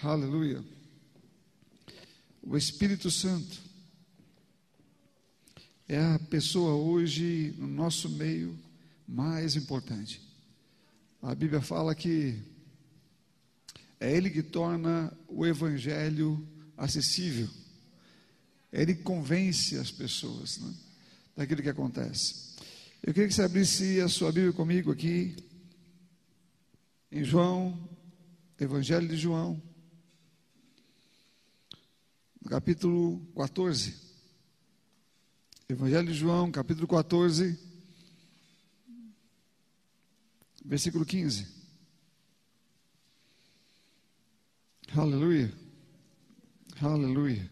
[0.00, 0.64] Aleluia.
[2.40, 3.60] O Espírito Santo
[5.88, 8.56] é a pessoa hoje no nosso meio
[9.08, 10.22] mais importante.
[11.20, 12.40] A Bíblia fala que
[13.98, 16.46] é Ele que torna o Evangelho
[16.76, 17.48] acessível.
[18.72, 20.74] Ele convence as pessoas né,
[21.38, 22.54] daquilo que acontece.
[23.02, 25.34] Eu queria que você abrisse a sua Bíblia comigo aqui,
[27.10, 27.76] em João,
[28.60, 29.60] Evangelho de João,
[32.48, 33.94] capítulo 14.
[35.68, 37.58] Evangelho de João, capítulo 14,
[40.64, 41.46] versículo 15.
[44.96, 45.52] Aleluia.
[46.80, 47.50] Aleluia.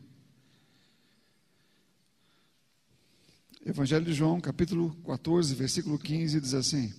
[3.66, 6.94] Evangelho de João, capítulo 14, versículo 15, diz assim: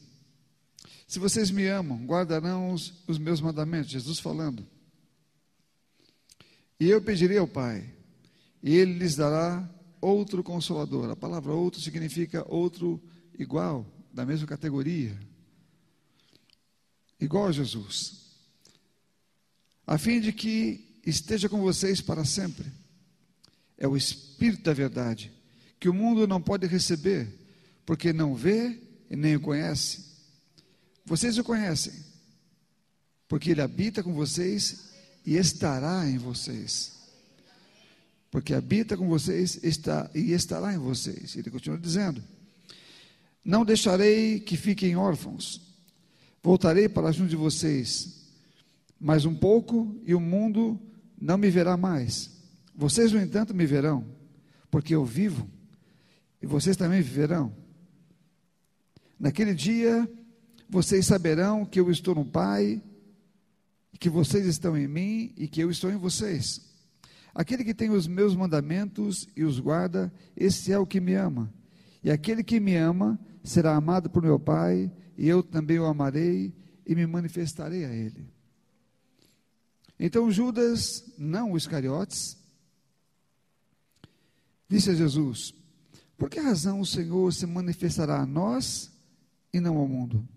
[1.08, 3.90] Se vocês me amam, guardarão os, os meus mandamentos.
[3.90, 4.77] Jesus falando.
[6.80, 7.84] E eu pedirei ao Pai,
[8.62, 9.67] e Ele lhes dará
[10.00, 11.09] outro consolador.
[11.09, 13.02] A palavra outro significa outro
[13.38, 15.17] igual, da mesma categoria.
[17.19, 18.28] Igual a Jesus.
[19.86, 22.72] A fim de que esteja com vocês para sempre.
[23.78, 25.31] É o Espírito da verdade,
[25.80, 27.28] que o mundo não pode receber,
[27.86, 30.06] porque não vê e nem o conhece.
[31.06, 31.94] Vocês o conhecem,
[33.28, 34.87] porque Ele habita com vocês
[35.28, 36.94] e estará em vocês.
[38.31, 41.36] Porque habita com vocês está, e estará em vocês.
[41.36, 42.23] Ele continua dizendo:
[43.44, 45.61] Não deixarei que fiquem órfãos,
[46.42, 48.16] voltarei para junto de vocês.
[48.97, 50.80] Mais um pouco e o mundo
[51.22, 52.31] não me verá mais.
[52.73, 54.06] Vocês, no entanto, me verão,
[54.72, 55.47] porque eu vivo,
[56.41, 57.53] e vocês também viverão.
[59.19, 60.09] Naquele dia,
[60.69, 62.81] vocês saberão que eu estou no Pai
[63.98, 66.62] que vocês estão em mim e que eu estou em vocês.
[67.34, 71.53] Aquele que tem os meus mandamentos e os guarda, esse é o que me ama.
[72.03, 76.53] E aquele que me ama será amado por meu Pai, e eu também o amarei
[76.85, 78.28] e me manifestarei a ele.
[80.00, 82.38] Então Judas, não o Iscariotes,
[84.69, 85.53] disse a Jesus:
[86.18, 88.91] Por que razão o Senhor se manifestará a nós
[89.53, 90.28] e não ao mundo?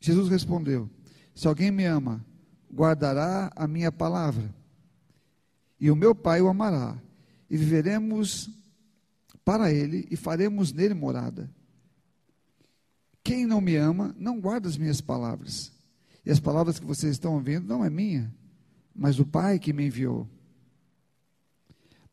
[0.00, 0.90] Jesus respondeu:
[1.40, 2.22] se alguém me ama,
[2.70, 4.54] guardará a minha palavra,
[5.80, 7.00] e o meu Pai o amará,
[7.48, 8.50] e viveremos
[9.42, 11.50] para ele e faremos nele morada.
[13.24, 15.72] Quem não me ama, não guarda as minhas palavras.
[16.26, 18.30] E as palavras que vocês estão ouvindo não é minha,
[18.94, 20.28] mas do Pai que me enviou.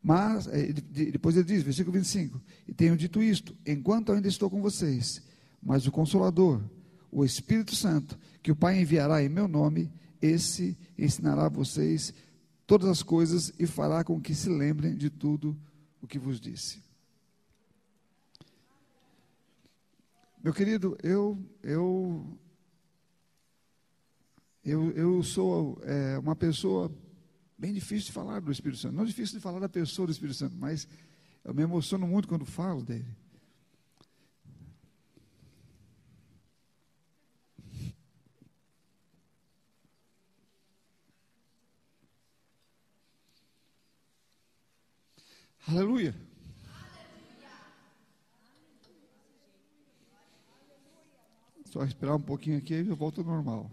[0.02, 4.62] Mas, eh, depois ele diz, versículo 25: E tenho dito isto, enquanto ainda estou com
[4.62, 5.22] vocês,
[5.62, 6.64] mas o Consolador,
[7.12, 9.92] o Espírito Santo, que o Pai enviará em meu nome,
[10.22, 12.14] esse ensinará a vocês
[12.66, 15.58] todas as coisas e fará com que se lembrem de tudo
[16.02, 16.82] o que vos disse.
[20.44, 22.38] Meu querido, eu eu
[24.64, 26.92] eu, eu sou é, uma pessoa
[27.58, 28.96] bem difícil de falar do Espírito Santo.
[28.96, 30.88] Não difícil de falar da pessoa do Espírito Santo, mas
[31.44, 33.08] eu me emociono muito quando falo dele.
[45.70, 46.16] Aleluia.
[51.66, 53.70] Só esperar um pouquinho aqui e eu volto ao normal.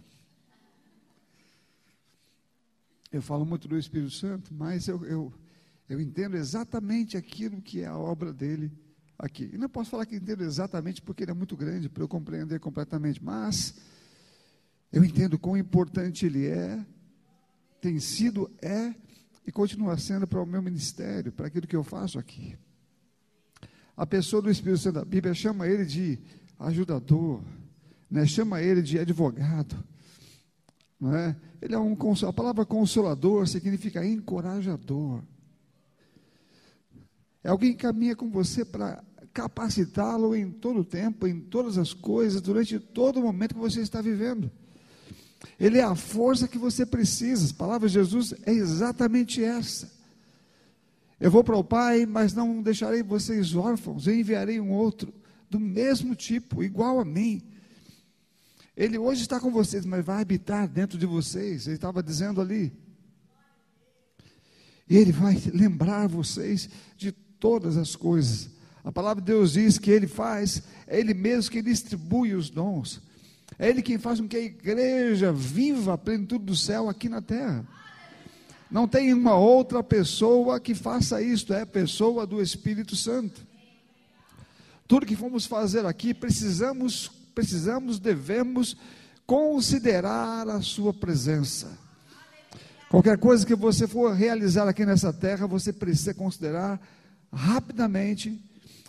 [3.12, 5.33] Eu falo muito do Espírito Santo, mas eu, eu,
[5.88, 8.72] eu entendo exatamente aquilo que é a obra dele
[9.16, 9.49] aqui.
[9.53, 12.59] E não posso falar que entendo exatamente porque ele é muito grande para eu compreender
[12.59, 13.77] completamente, mas
[14.93, 16.84] eu entendo quão importante ele é,
[17.81, 18.93] tem sido, é
[19.47, 22.56] e continua sendo para o meu ministério, para aquilo que eu faço aqui.
[23.97, 26.19] A pessoa do Espírito Santo da Bíblia chama ele de
[26.59, 27.43] ajudador,
[28.10, 28.27] né?
[28.27, 29.77] chama ele de advogado.
[31.03, 31.37] É?
[31.60, 31.97] Ele é um
[32.27, 35.22] a palavra consolador significa encorajador.
[37.42, 41.92] É alguém que caminha com você para capacitá-lo em todo o tempo, em todas as
[41.92, 44.51] coisas, durante todo o momento que você está vivendo.
[45.59, 47.45] Ele é a força que você precisa.
[47.45, 49.93] As palavras de Jesus é exatamente essa.
[51.21, 55.15] Eu vou para o Pai, mas não deixarei vocês órfãos, eu enviarei um outro,
[55.49, 57.43] do mesmo tipo, igual a mim.
[58.77, 61.67] Ele hoje está com vocês, mas vai habitar dentro de vocês.
[61.67, 62.73] Ele estava dizendo ali.
[64.89, 68.51] E ele vai lembrar vocês de todas as coisas.
[68.83, 73.01] A palavra de Deus diz que ele faz, é ele mesmo que distribui os dons.
[73.59, 77.22] É Ele quem faz com que a igreja viva a plenitude do céu aqui na
[77.22, 77.65] terra.
[78.71, 83.47] Não tem uma outra pessoa que faça isto, é a pessoa do Espírito Santo.
[84.89, 88.77] Tudo que fomos fazer aqui, precisamos, precisamos, devemos
[89.27, 91.78] considerar a sua presença.
[92.91, 96.80] Qualquer coisa que você for realizar aqui nessa terra, você precisa considerar
[97.33, 98.41] rapidamente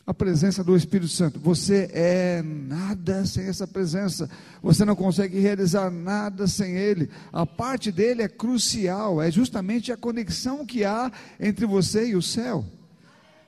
[0.07, 1.40] a presença do Espírito Santo.
[1.40, 4.30] Você é nada sem essa presença.
[4.62, 7.10] Você não consegue realizar nada sem ele.
[7.34, 12.22] A parte dele é crucial, é justamente a conexão que há entre você e o
[12.22, 12.63] céu.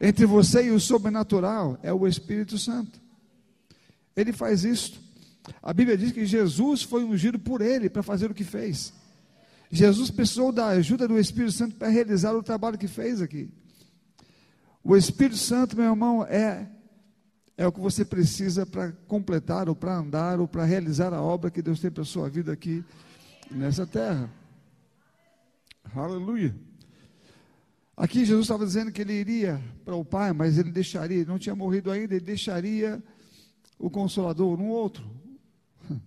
[0.01, 2.99] Entre você e o sobrenatural é o Espírito Santo.
[4.15, 4.99] Ele faz isso.
[5.61, 8.91] A Bíblia diz que Jesus foi ungido por ele para fazer o que fez.
[9.71, 13.49] Jesus precisou da ajuda do Espírito Santo para realizar o trabalho que fez aqui.
[14.87, 16.65] O Espírito Santo, meu irmão, é
[17.57, 21.51] é o que você precisa para completar ou para andar ou para realizar a obra
[21.51, 22.85] que Deus tem para a sua vida aqui
[23.51, 24.31] nessa terra.
[25.93, 26.55] Aleluia.
[27.97, 31.53] Aqui Jesus estava dizendo que ele iria para o Pai, mas ele deixaria, não tinha
[31.53, 33.03] morrido ainda, ele deixaria
[33.77, 35.05] o Consolador, um outro,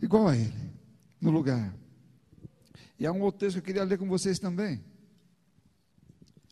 [0.00, 0.70] igual a ele,
[1.20, 1.74] no lugar.
[3.00, 4.80] E há um outro texto que eu queria ler com vocês também.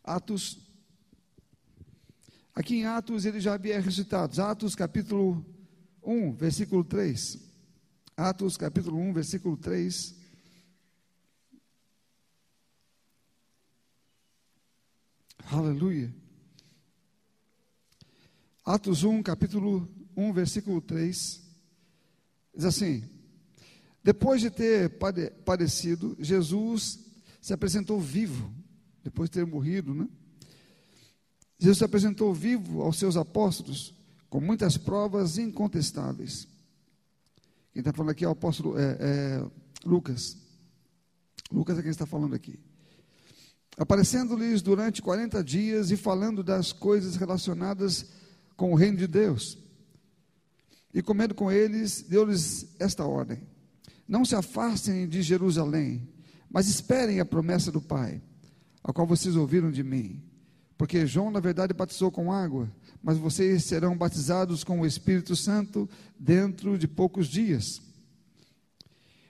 [0.02, 0.63] Atos.
[2.54, 4.40] Aqui em Atos ele já havia ressuscitado.
[4.40, 5.44] Atos capítulo
[6.02, 7.38] 1, versículo 3.
[8.16, 10.14] Atos capítulo 1, versículo 3.
[15.50, 16.14] Aleluia.
[18.64, 21.42] Atos 1, capítulo 1, versículo 3.
[22.54, 23.10] Diz assim:
[24.04, 24.98] depois de ter
[25.44, 27.00] padecido, Jesus
[27.40, 28.54] se apresentou vivo,
[29.02, 30.06] depois de ter morrido, né?
[31.64, 33.94] Jesus se apresentou vivo aos seus apóstolos,
[34.28, 36.46] com muitas provas incontestáveis.
[37.72, 39.46] Quem está falando aqui é o apóstolo é, é,
[39.82, 40.37] Lucas.
[41.50, 42.61] Lucas é quem está falando aqui.
[43.78, 48.11] Aparecendo-lhes durante 40 dias e falando das coisas relacionadas
[48.58, 49.56] com o reino de Deus.
[50.93, 53.40] E comendo com eles, deu-lhes esta ordem:
[54.06, 56.06] não se afastem de Jerusalém,
[56.50, 58.20] mas esperem a promessa do Pai,
[58.82, 60.33] a qual vocês ouviram de mim.
[60.76, 62.71] Porque João, na verdade, batizou com água,
[63.03, 65.88] mas vocês serão batizados com o Espírito Santo
[66.19, 67.81] dentro de poucos dias.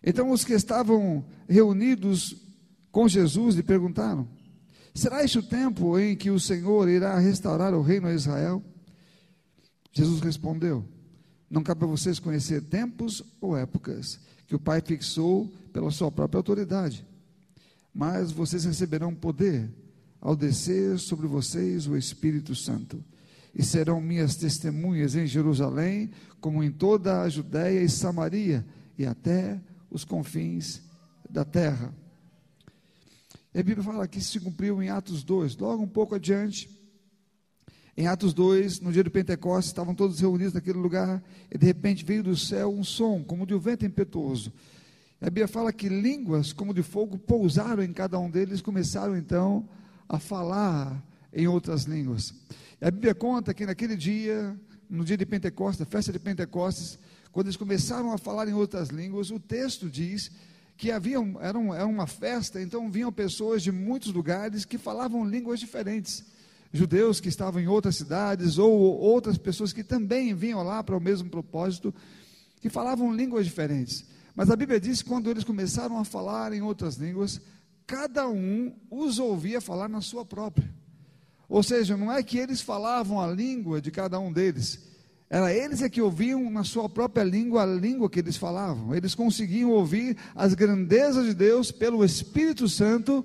[0.03, 2.37] Então os que estavam reunidos
[2.91, 4.29] com Jesus lhe perguntaram:
[4.95, 8.63] Será este o tempo em que o Senhor irá restaurar o reino a Israel?
[9.93, 10.85] Jesus respondeu:
[11.51, 16.39] Não cabe a vocês conhecer tempos ou épocas que o Pai fixou pela sua própria
[16.39, 17.07] autoridade.
[17.93, 19.71] Mas vocês receberão poder
[20.25, 23.05] ao descer sobre vocês o Espírito Santo,
[23.55, 26.11] e serão minhas testemunhas em Jerusalém,
[26.41, 28.67] como em toda a Judéia e Samaria,
[28.99, 29.61] e até
[29.91, 30.81] os confins
[31.29, 31.95] da terra.
[33.55, 36.71] E a Bíblia fala que isso se cumpriu em Atos 2, logo um pouco adiante,
[37.95, 41.23] em Atos 2, no dia do Pentecostes, estavam todos reunidos naquele lugar,
[41.53, 44.51] e de repente veio do céu um som, como de um vento impetuoso.
[45.21, 49.69] A Bíblia fala que línguas como de fogo pousaram em cada um deles, começaram então
[49.69, 49.84] a
[50.19, 51.03] falar
[51.33, 52.33] em outras línguas.
[52.81, 54.59] E a Bíblia conta que naquele dia,
[54.89, 56.99] no dia de Pentecostes, a festa de Pentecostes,
[57.33, 60.31] quando eles começaram a falar em outras línguas, o texto diz
[60.77, 66.25] que havia era uma festa, então vinham pessoas de muitos lugares que falavam línguas diferentes
[66.75, 71.01] judeus que estavam em outras cidades, ou outras pessoas que também vinham lá para o
[71.01, 71.95] mesmo propósito,
[72.61, 74.05] que falavam línguas diferentes.
[74.35, 77.41] Mas a Bíblia diz que quando eles começaram a falar em outras línguas,
[77.87, 80.73] cada um os ouvia falar na sua própria.
[81.49, 84.81] Ou seja, não é que eles falavam a língua de cada um deles,
[85.35, 88.95] era eles é que ouviam na sua própria língua a língua que eles falavam.
[88.95, 93.25] Eles conseguiam ouvir as grandezas de Deus pelo Espírito Santo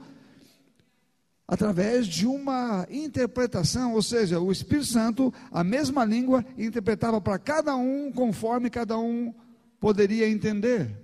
[1.48, 7.75] através de uma interpretação, ou seja, o Espírito Santo, a mesma língua, interpretava para cada
[7.75, 9.34] um conforme cada um
[9.80, 10.96] poderia entender.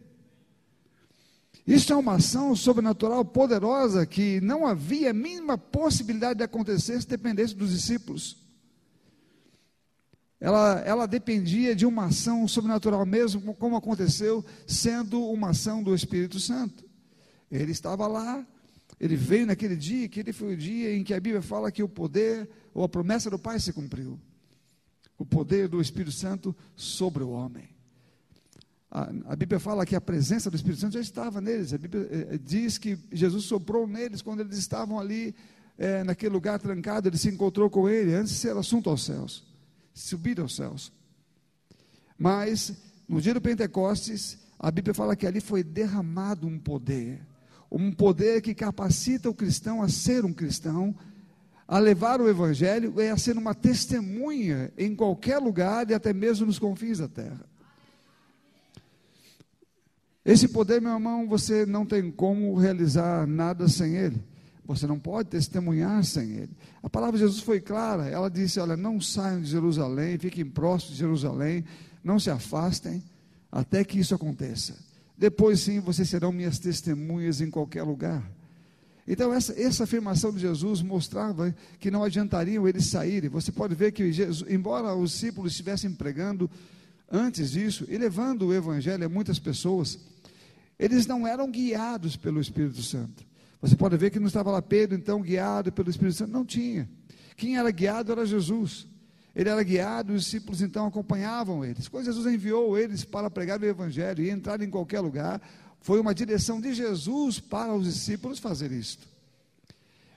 [1.68, 7.08] Isso é uma ação sobrenatural poderosa que não havia a mínima possibilidade de acontecer se
[7.08, 8.38] dependesse dos discípulos.
[10.40, 16.40] Ela, ela dependia de uma ação sobrenatural mesmo, como aconteceu, sendo uma ação do Espírito
[16.40, 16.86] Santo.
[17.50, 18.46] Ele estava lá,
[19.00, 21.82] ele veio naquele dia, que ele foi o dia em que a Bíblia fala que
[21.82, 24.20] o poder ou a promessa do Pai se cumpriu.
[25.18, 27.75] O poder do Espírito Santo sobre o homem.
[29.26, 31.74] A, Bíblia fala que a presença do Espírito Santo já estava neles.
[31.74, 35.36] A Bíblia é, diz que Jesus soprou neles quando eles estavam ali
[35.78, 37.10] é, naquele lugar trancado.
[37.10, 39.44] Ele se encontrou com ele antes de ser assunto aos céus,
[39.94, 40.94] subir aos céus.
[42.18, 42.72] Mas
[43.06, 47.20] no dia do Pentecostes, a Bíblia fala que ali foi derramado um poder,
[47.70, 50.96] um poder que capacita o cristão a ser um cristão,
[51.68, 56.46] a levar o evangelho e a ser uma testemunha em qualquer lugar e até mesmo
[56.46, 57.55] nos confins da terra.
[60.26, 64.20] Esse poder, meu irmão, você não tem como realizar nada sem ele.
[64.66, 66.50] Você não pode testemunhar sem ele.
[66.82, 68.08] A palavra de Jesus foi clara.
[68.10, 71.64] Ela disse: Olha, não saiam de Jerusalém, fiquem próximos de Jerusalém,
[72.04, 73.04] não se afastem,
[73.52, 74.76] até que isso aconteça.
[75.16, 78.28] Depois sim, vocês serão minhas testemunhas em qualquer lugar.
[79.08, 83.30] Então, essa, essa afirmação de Jesus mostrava que não adiantariam eles saírem.
[83.30, 86.50] Você pode ver que, Jesus, embora os discípulos estivessem pregando
[87.12, 90.00] antes disso e levando o evangelho a muitas pessoas,
[90.78, 93.26] eles não eram guiados pelo Espírito Santo.
[93.62, 96.32] Você pode ver que não estava lá Pedro, então, guiado pelo Espírito Santo.
[96.32, 96.90] Não tinha.
[97.36, 98.88] Quem era guiado era Jesus.
[99.36, 101.88] Ele era guiado, os discípulos então acompanhavam eles.
[101.88, 105.42] Quando Jesus enviou eles para pregar o Evangelho e entrar em qualquer lugar,
[105.82, 109.06] foi uma direção de Jesus para os discípulos fazer isto.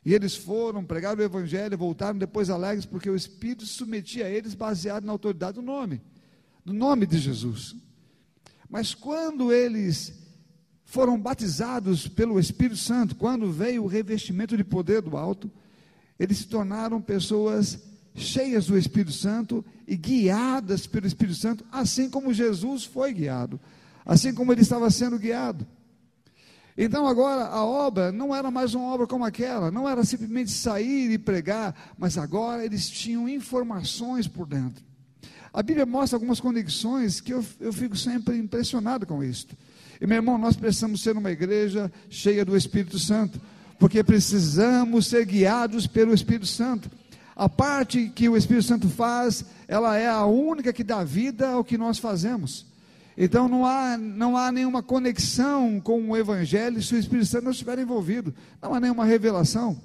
[0.05, 4.55] E eles foram, pregaram o Evangelho, voltaram depois alegres, porque o Espírito submetia a eles
[4.55, 6.01] baseado na autoridade do nome,
[6.65, 7.75] do nome de Jesus.
[8.71, 10.28] Mas quando eles
[10.89, 15.51] foram batizados pelo Espírito Santo, quando veio o revestimento de poder do alto,
[16.19, 17.79] eles se tornaram pessoas
[18.15, 23.61] cheias do Espírito Santo e guiadas pelo Espírito Santo, assim como Jesus foi guiado,
[24.05, 25.67] assim como ele estava sendo guiado.
[26.77, 31.11] Então agora a obra não era mais uma obra como aquela, não era simplesmente sair
[31.11, 34.83] e pregar, mas agora eles tinham informações por dentro.
[35.53, 39.49] A Bíblia mostra algumas conexões que eu, eu fico sempre impressionado com isso.
[40.01, 43.41] E meu irmão, nós precisamos ser uma igreja cheia do Espírito Santo,
[43.79, 46.91] porque precisamos ser guiados pelo Espírito Santo.
[47.35, 51.65] A parte que o Espírito Santo faz, ela é a única que dá vida ao
[51.65, 52.67] que nós fazemos.
[53.17, 57.51] Então não há, não há nenhuma conexão com o Evangelho se o Espírito Santo não
[57.51, 58.33] estiver envolvido.
[58.63, 59.81] Não há nenhuma revelação.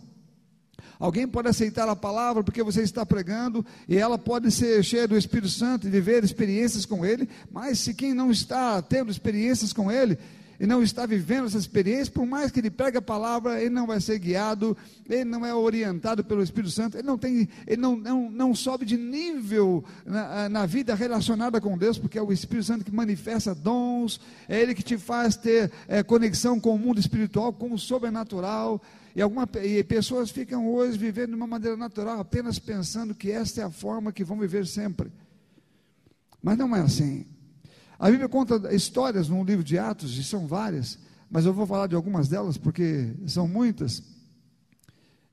[1.00, 5.18] Alguém pode aceitar a palavra porque você está pregando e ela pode ser cheia do
[5.18, 9.92] Espírito Santo e viver experiências com Ele, mas se quem não está tendo experiências com
[9.92, 10.18] Ele,
[10.60, 13.88] e não está vivendo essa experiência, por mais que ele pregue a palavra, ele não
[13.88, 14.78] vai ser guiado,
[15.10, 18.86] ele não é orientado pelo Espírito Santo, ele não tem, ele não, não, não sobe
[18.86, 23.54] de nível na, na vida relacionada com Deus, porque é o Espírito Santo que manifesta
[23.54, 27.80] dons, é ele que te faz ter é, conexão com o mundo espiritual, com o
[27.80, 28.82] sobrenatural.
[29.16, 33.62] E, alguma, e pessoas ficam hoje vivendo de uma maneira natural, apenas pensando que esta
[33.62, 35.12] é a forma que vão viver sempre.
[36.42, 37.26] Mas não é assim.
[38.00, 40.98] A Bíblia conta histórias no livro de Atos, e são várias,
[41.30, 44.04] mas eu vou falar de algumas delas porque são muitas,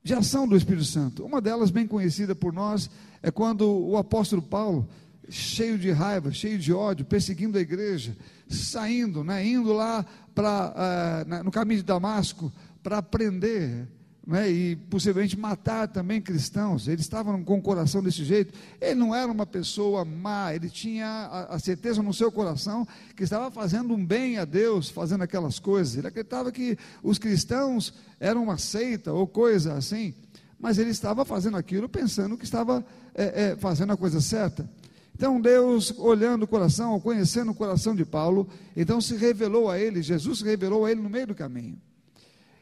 [0.03, 1.25] de ação do Espírito Santo.
[1.25, 2.89] Uma delas, bem conhecida por nós,
[3.21, 4.87] é quando o apóstolo Paulo,
[5.27, 8.15] cheio de raiva, cheio de ódio, perseguindo a igreja,
[8.47, 13.87] saindo, né, indo lá para uh, no caminho de Damasco para prender
[14.25, 16.87] né, e possivelmente matar também cristãos.
[16.87, 18.53] Eles estavam com o coração desse jeito.
[18.79, 23.23] Ele não era uma pessoa má, ele tinha a, a, certeza no seu coração que
[23.23, 25.95] estava fazendo um bem a Deus, fazendo aquelas coisas.
[25.95, 30.13] Ele acreditava que os cristãos eram uma seita ou coisa assim,
[30.59, 32.85] mas ele estava fazendo aquilo pensando que estava
[33.15, 34.69] é, é, fazendo a coisa certa.
[35.15, 40.01] Então Deus, olhando o coração, conhecendo o coração de Paulo, então se revelou a ele,
[40.01, 41.79] Jesus se revelou a ele no meio do caminho.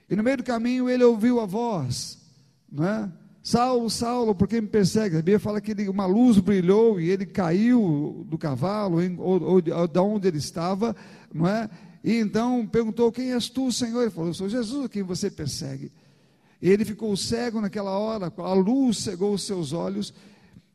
[0.09, 2.17] E no meio do caminho ele ouviu a voz,
[2.71, 3.11] não é?
[3.41, 5.15] Saulo, Saulo, por que me persegue?
[5.15, 9.63] A Bíblia fala que ele, uma luz brilhou e ele caiu do cavalo, ou, ou,
[9.75, 10.95] ou da onde ele estava,
[11.33, 11.69] não é?
[12.03, 14.01] E então perguntou: Quem és tu, Senhor?
[14.01, 15.91] Ele falou: Sou Jesus a quem você persegue.
[16.61, 20.13] E ele ficou cego naquela hora, a luz cegou os seus olhos,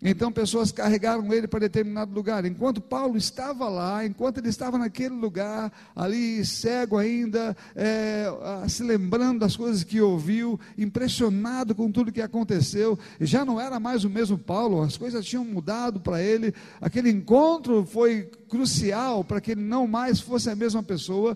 [0.04, 2.44] então pessoas carregaram ele para determinado lugar.
[2.44, 8.26] Enquanto Paulo estava lá, enquanto ele estava naquele lugar, ali cego ainda, é,
[8.68, 14.04] se lembrando das coisas que ouviu, impressionado com tudo que aconteceu, já não era mais
[14.04, 16.52] o mesmo Paulo, as coisas tinham mudado para ele.
[16.82, 21.34] Aquele encontro foi crucial para que ele não mais fosse a mesma pessoa.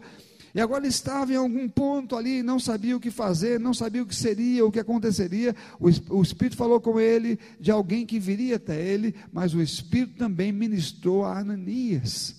[0.55, 4.03] E agora ele estava em algum ponto ali, não sabia o que fazer, não sabia
[4.03, 5.55] o que seria, o que aconteceria.
[5.79, 5.89] O,
[6.19, 10.53] o Espírito falou com ele de alguém que viria até ele, mas o Espírito também
[10.53, 12.38] ministrou a Ananias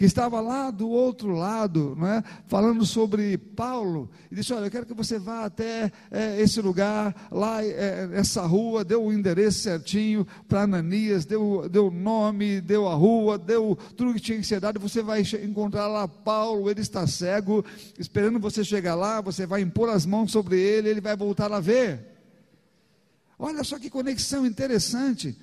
[0.00, 2.24] que estava lá do outro lado, não é?
[2.46, 7.28] falando sobre Paulo, e disse: Olha, eu quero que você vá até é, esse lugar,
[7.30, 12.94] lá, é, essa rua, deu o endereço certinho para Ananias, deu, o nome, deu a
[12.94, 17.06] rua, deu tudo que tinha que ser dado, você vai encontrar lá Paulo, ele está
[17.06, 17.62] cego,
[17.98, 21.60] esperando você chegar lá, você vai impor as mãos sobre ele, ele vai voltar a
[21.60, 22.06] ver.
[23.38, 25.36] Olha só que conexão interessante.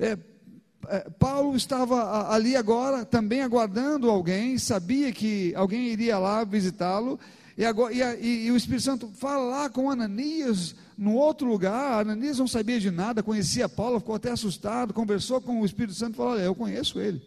[0.00, 0.18] É,
[1.18, 7.18] Paulo estava ali agora, também aguardando alguém, sabia que alguém iria lá visitá-lo,
[7.56, 12.02] e, e, e, e, o Espírito Santo fala lá com Ananias, no outro lugar.
[12.02, 16.14] Ananias não sabia de nada, conhecia Paulo, ficou até assustado, conversou com o Espírito Santo
[16.14, 17.20] e falou: Olha, eu conheço ele.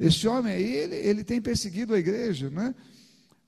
[0.00, 2.74] Esse homem aí, ele, ele tem perseguido a igreja, né?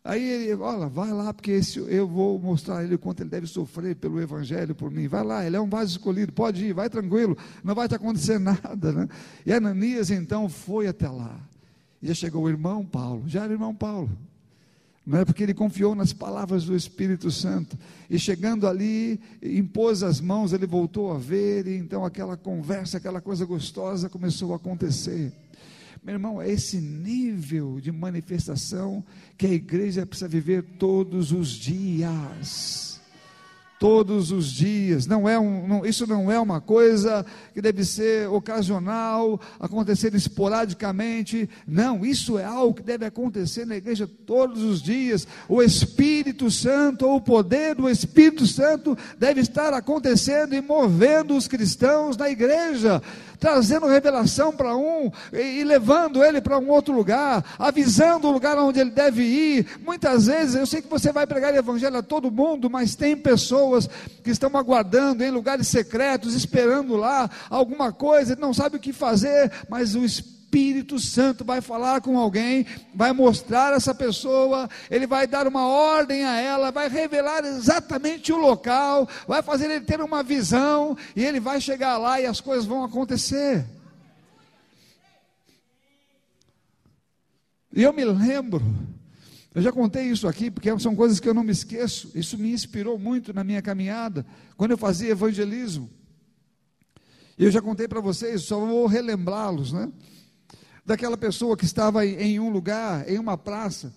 [0.05, 3.47] Aí ele, olha, vai lá, porque esse, eu vou mostrar a ele quanto ele deve
[3.47, 5.09] sofrer pelo Evangelho por mim.
[5.09, 7.35] Vai lá, ele é um vaso escolhido, pode ir, vai tranquilo,
[7.65, 8.93] não vai te acontecer nada.
[8.93, 9.09] Né?
[9.47, 11.41] E Ananias então foi até lá.
[12.03, 14.11] E já chegou o irmão Paulo, já era o irmão Paulo.
[15.07, 17.79] Não é porque ele confiou nas palavras do Espírito Santo.
[18.09, 23.23] E chegando ali, impôs as mãos, ele voltou a ver, e então aquela conversa, aquela
[23.23, 25.33] coisa gostosa começou a acontecer.
[26.05, 29.03] Meu irmão, é esse nível de manifestação
[29.39, 32.85] que a igreja precisa viver todos os dias
[33.85, 35.07] todos os dias.
[35.07, 41.51] Não é um, não, isso não é uma coisa que deve ser ocasional, acontecer esporadicamente.
[41.67, 45.29] Não, isso é algo que deve acontecer na igreja todos os dias.
[45.47, 51.47] O Espírito Santo, ou o poder do Espírito Santo, deve estar acontecendo e movendo os
[51.47, 53.03] cristãos na igreja
[53.39, 58.59] trazendo revelação para um e, e levando ele para um outro lugar, avisando o lugar
[58.59, 59.67] onde ele deve ir.
[59.85, 63.17] Muitas vezes, eu sei que você vai pregar o evangelho a todo mundo, mas tem
[63.17, 63.89] pessoas
[64.23, 69.51] que estão aguardando em lugares secretos, esperando lá alguma coisa, não sabe o que fazer,
[69.69, 75.27] mas o Espírito Espírito Santo vai falar com alguém, vai mostrar essa pessoa, ele vai
[75.27, 80.23] dar uma ordem a ela, vai revelar exatamente o local, vai fazer ele ter uma
[80.23, 83.67] visão, e ele vai chegar lá e as coisas vão acontecer.
[87.73, 88.63] E eu me lembro,
[89.53, 92.53] eu já contei isso aqui, porque são coisas que eu não me esqueço, isso me
[92.53, 94.25] inspirou muito na minha caminhada,
[94.57, 95.91] quando eu fazia evangelismo.
[97.37, 99.91] E eu já contei para vocês, só vou relembrá-los, né?
[100.85, 103.93] Daquela pessoa que estava em um lugar, em uma praça,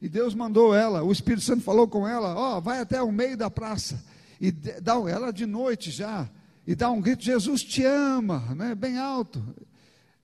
[0.00, 3.10] e Deus mandou ela, o Espírito Santo falou com ela: Ó, oh, vai até o
[3.10, 4.02] meio da praça,
[4.40, 6.28] e dá ela de noite já,
[6.66, 9.42] e dá um grito: Jesus te ama, né, bem alto.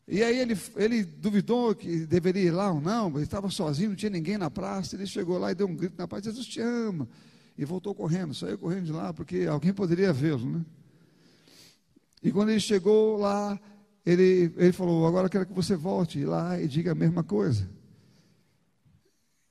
[0.06, 3.96] E aí ele, ele duvidou que deveria ir lá ou não, ele estava sozinho, não
[3.96, 6.60] tinha ninguém na praça, ele chegou lá e deu um grito na praça: Jesus te
[6.60, 7.08] ama.
[7.56, 10.64] E voltou correndo, saiu correndo de lá, porque alguém poderia vê-lo, né?
[12.22, 13.58] E quando ele chegou lá,
[14.04, 17.68] ele, ele falou: Agora quero que você volte lá e diga a mesma coisa.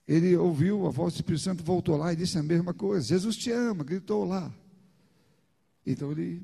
[0.08, 3.08] Ele ouviu a voz do Espírito Santo, voltou lá e disse a mesma coisa.
[3.08, 4.54] Jesus te ama, gritou lá.
[5.86, 6.44] Então ele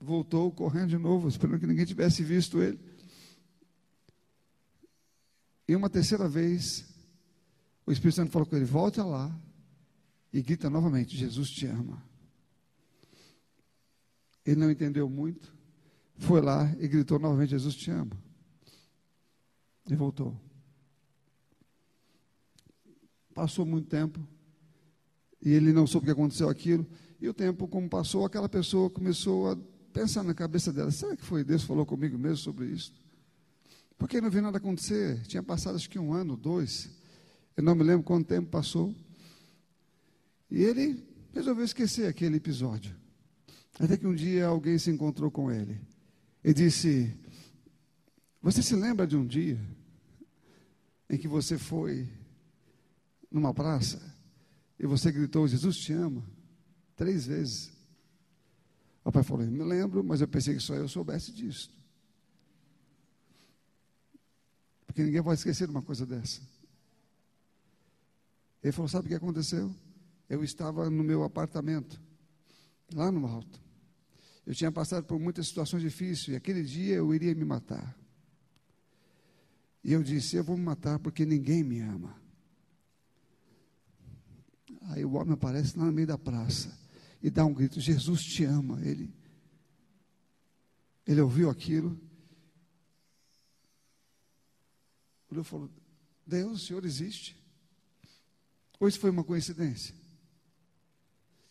[0.00, 2.78] voltou correndo de novo, esperando que ninguém tivesse visto ele.
[5.68, 6.84] E uma terceira vez,
[7.86, 9.32] o Espírito Santo falou com ele: Volta lá
[10.32, 12.02] e grita novamente: Jesus te ama.
[14.44, 15.53] Ele não entendeu muito
[16.18, 18.16] foi lá e gritou novamente: Jesus te ama.
[19.88, 20.38] E voltou.
[23.34, 24.26] Passou muito tempo
[25.42, 26.86] e ele não soube o que aconteceu aquilo.
[27.20, 29.58] E o tempo, como passou, aquela pessoa começou a
[29.92, 32.92] pensar na cabeça dela: será que foi Deus que falou comigo mesmo sobre isso?
[33.98, 35.20] Porque não vi nada acontecer.
[35.26, 36.88] Tinha passado acho que um ano, dois.
[37.56, 38.94] Eu não me lembro quanto tempo passou.
[40.50, 42.94] E ele resolveu esquecer aquele episódio.
[43.78, 45.80] Até que um dia alguém se encontrou com ele
[46.44, 47.10] e disse:
[48.42, 49.58] Você se lembra de um dia
[51.08, 52.06] em que você foi
[53.30, 54.14] numa praça
[54.78, 56.22] e você gritou: Jesus te ama?
[56.94, 57.72] Três vezes.
[59.02, 61.72] O pai falou: Me lembro, mas eu pensei que só eu soubesse disso.
[64.86, 66.42] Porque ninguém pode esquecer uma coisa dessa.
[68.62, 69.74] Ele falou: Sabe o que aconteceu?
[70.28, 72.00] Eu estava no meu apartamento,
[72.94, 73.63] lá no alto.
[74.46, 77.96] Eu tinha passado por muitas situações difíceis e aquele dia eu iria me matar.
[79.82, 82.14] E eu disse: Eu vou me matar porque ninguém me ama.
[84.88, 86.78] Aí o homem aparece lá no meio da praça
[87.22, 88.80] e dá um grito: Jesus te ama.
[88.84, 89.12] Ele,
[91.06, 91.98] ele ouviu aquilo.
[95.30, 95.70] Ele falou:
[96.26, 97.36] Deus, o Senhor existe?
[98.78, 99.94] Ou isso foi uma coincidência?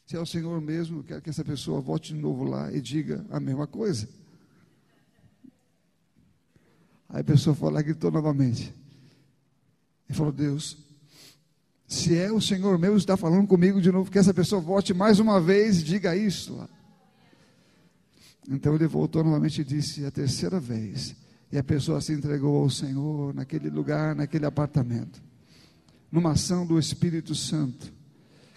[0.06, 2.82] Se é o Senhor mesmo, eu quero que essa pessoa volte de novo lá e
[2.82, 4.08] diga a mesma coisa.
[7.08, 8.74] Aí a pessoa foi lá e gritou novamente.
[10.10, 10.78] E falou: Deus,
[11.88, 15.20] se é o Senhor mesmo está falando comigo de novo, que essa pessoa volte mais
[15.20, 16.70] uma vez e diga isso lá.
[18.50, 21.16] Então ele voltou novamente e disse a terceira vez.
[21.52, 25.22] E a pessoa se entregou ao Senhor naquele lugar, naquele apartamento.
[26.12, 27.94] Numa ação do Espírito Santo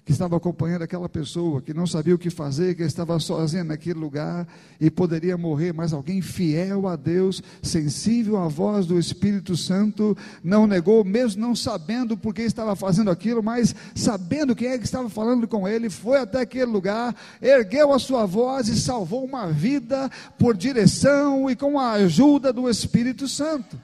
[0.06, 3.98] que estava acompanhando aquela pessoa, que não sabia o que fazer, que estava sozinha naquele
[3.98, 4.46] lugar
[4.80, 10.64] e poderia morrer, mas alguém fiel a Deus, sensível à voz do Espírito Santo, não
[10.64, 15.10] negou, mesmo não sabendo por que estava fazendo aquilo, mas sabendo quem é que estava
[15.10, 20.08] falando com ele, foi até aquele lugar, ergueu a sua voz e salvou uma vida
[20.38, 23.76] por direção e com a ajuda do Espírito Santo.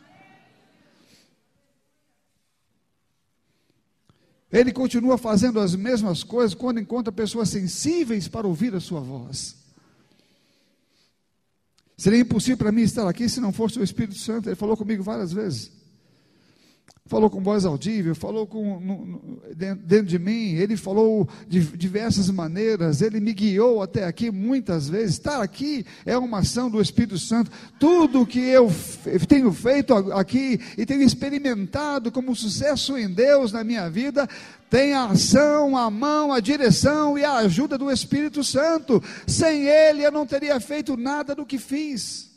[4.53, 9.57] Ele continua fazendo as mesmas coisas quando encontra pessoas sensíveis para ouvir a sua voz.
[11.97, 14.49] Seria impossível para mim estar aqui se não fosse o Espírito Santo.
[14.49, 15.82] Ele falou comigo várias vezes
[17.07, 22.31] falou com voz audível, falou com, no, no, dentro de mim, ele falou de diversas
[22.31, 25.17] maneiras, ele me guiou até aqui muitas vezes.
[25.17, 27.51] Estar aqui é uma ação do Espírito Santo.
[27.79, 28.71] Tudo que eu
[29.29, 34.29] tenho feito aqui e tenho experimentado como sucesso em Deus na minha vida,
[34.71, 39.03] tem a ação, a mão, a direção e a ajuda do Espírito Santo.
[39.27, 42.31] Sem ele eu não teria feito nada do que fiz.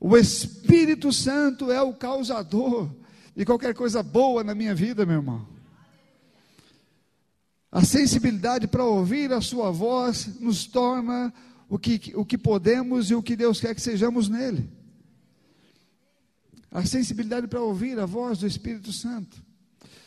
[0.00, 2.88] O Espírito Santo é o causador
[3.38, 5.46] e qualquer coisa boa na minha vida, meu irmão.
[7.70, 11.32] A sensibilidade para ouvir a Sua voz nos torna
[11.68, 14.68] o que, o que podemos e o que Deus quer que sejamos nele.
[16.68, 19.40] A sensibilidade para ouvir a voz do Espírito Santo.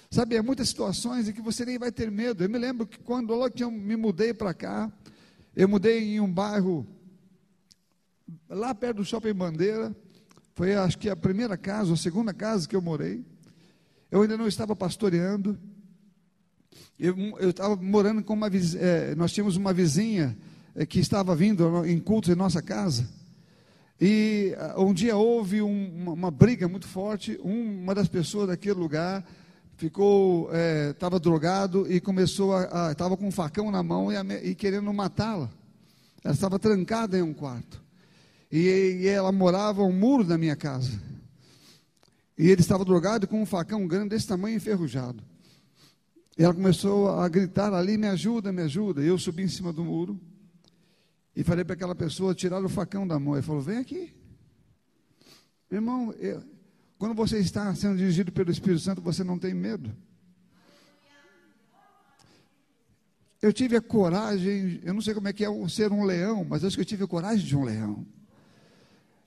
[0.09, 2.43] Sabe, há muitas situações em que você nem vai ter medo.
[2.43, 4.91] Eu me lembro que quando logo que eu me mudei para cá,
[5.55, 6.85] eu mudei em um bairro
[8.49, 9.95] lá perto do Shopping Bandeira,
[10.61, 13.25] foi acho que a primeira casa, a segunda casa que eu morei.
[14.11, 15.57] Eu ainda não estava pastoreando.
[16.99, 20.37] Eu, eu estava morando com uma é, nós tínhamos uma vizinha
[20.75, 23.09] é, que estava vindo em cultos em nossa casa.
[23.99, 27.39] E um dia houve um, uma, uma, briga muito forte.
[27.43, 29.25] Um, uma das pessoas daquele lugar
[29.77, 30.47] ficou,
[30.91, 34.53] estava é, drogado e começou a, estava com um facão na mão e, a, e
[34.53, 35.49] querendo matá-la.
[36.23, 37.80] Ela estava trancada em um quarto.
[38.51, 41.01] E, ela morava um muro da minha casa.
[42.37, 45.23] E ele estava drogado com um facão grande desse tamanho enferrujado.
[46.37, 49.01] E ela começou a gritar ali: Me ajuda, me ajuda.
[49.01, 50.19] E eu subi em cima do muro
[51.35, 53.35] e falei para aquela pessoa tirar o facão da mão.
[53.35, 54.13] Ele falou: Vem aqui.
[55.71, 56.43] Irmão, eu,
[56.97, 59.95] quando você está sendo dirigido pelo Espírito Santo, você não tem medo.
[63.41, 66.63] Eu tive a coragem, eu não sei como é que é ser um leão, mas
[66.63, 68.05] acho que eu tive a coragem de um leão.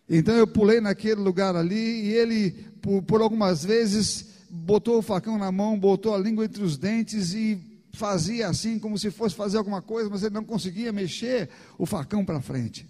[0.09, 2.51] Então eu pulei naquele lugar ali e ele,
[2.83, 7.33] por, por algumas vezes, botou o facão na mão, botou a língua entre os dentes
[7.33, 7.59] e
[7.93, 12.25] fazia assim, como se fosse fazer alguma coisa, mas ele não conseguia mexer o facão
[12.25, 12.89] para frente.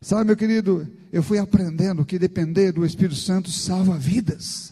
[0.00, 4.70] Sabe, meu querido, eu fui aprendendo que depender do Espírito Santo salva vidas.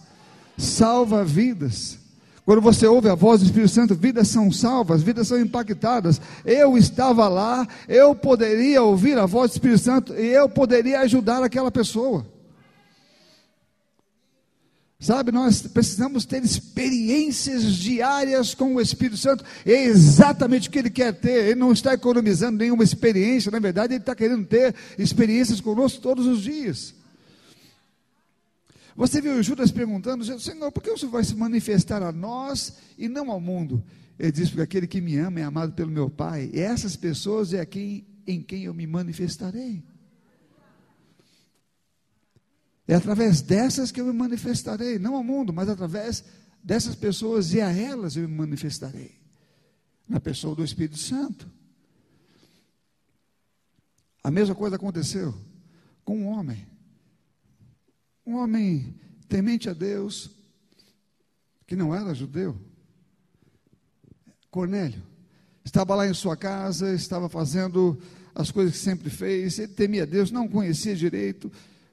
[0.58, 1.98] Salva vidas.
[2.44, 6.20] Quando você ouve a voz do Espírito Santo, vidas são salvas, vidas são impactadas.
[6.44, 11.42] Eu estava lá, eu poderia ouvir a voz do Espírito Santo e eu poderia ajudar
[11.42, 12.26] aquela pessoa.
[14.98, 19.44] Sabe, nós precisamos ter experiências diárias com o Espírito Santo.
[19.66, 21.46] É exatamente o que ele quer ter.
[21.46, 26.26] Ele não está economizando nenhuma experiência, na verdade, ele está querendo ter experiências conosco todos
[26.26, 26.94] os dias.
[28.94, 33.08] Você viu Judas perguntando, Senhor, por que o Senhor vai se manifestar a nós e
[33.08, 33.82] não ao mundo?
[34.18, 37.52] Ele diz, porque aquele que me ama é amado pelo meu Pai, e essas pessoas
[37.52, 39.82] é a quem, em quem eu me manifestarei.
[42.86, 46.24] É através dessas que eu me manifestarei, não ao mundo, mas através
[46.62, 49.20] dessas pessoas e a elas eu me manifestarei.
[50.06, 51.50] Na pessoa do Espírito Santo.
[54.22, 55.34] A mesma coisa aconteceu
[56.04, 56.71] com um homem
[58.26, 58.94] um homem
[59.28, 60.30] temente a Deus,
[61.66, 62.56] que não era judeu,
[64.50, 65.02] Cornélio,
[65.64, 67.98] estava lá em sua casa, estava fazendo
[68.34, 71.50] as coisas que sempre fez, ele temia Deus, não conhecia direito,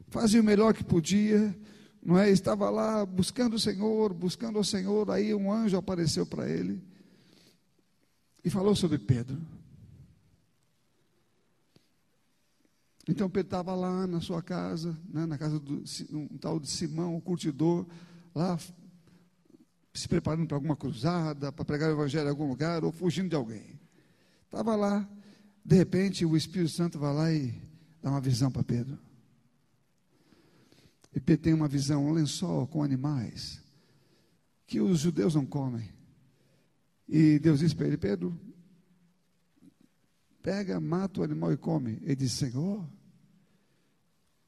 [0.08, 1.56] fazia o melhor que podia,
[2.04, 2.30] não é?
[2.30, 6.82] Estava lá buscando o Senhor, buscando o Senhor, aí um anjo apareceu para ele
[8.44, 9.38] e falou sobre Pedro.
[13.10, 17.15] Então Pedro estava lá na sua casa, né, na casa do um tal de Simão,
[17.15, 17.88] o curtidor,
[18.36, 18.56] lá
[19.91, 23.36] se preparando para alguma cruzada, para pregar o evangelho em algum lugar, ou fugindo de
[23.36, 23.80] alguém.
[24.45, 25.10] Estava lá,
[25.65, 27.60] de repente o Espírito Santo vai lá e
[28.00, 29.00] dá uma visão para Pedro.
[31.12, 33.60] E Pedro tem uma visão, um lençol com animais,
[34.67, 35.89] que os judeus não comem.
[37.08, 38.39] E Deus disse para ele, Pedro,
[40.43, 41.98] pega, mata o animal e come.
[42.04, 42.88] Ele disse, Senhor,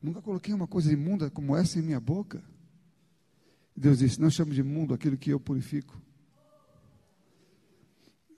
[0.01, 2.43] Nunca coloquei uma coisa imunda como essa em minha boca.
[3.75, 6.01] Deus disse: Não chame de mundo aquilo que eu purifico.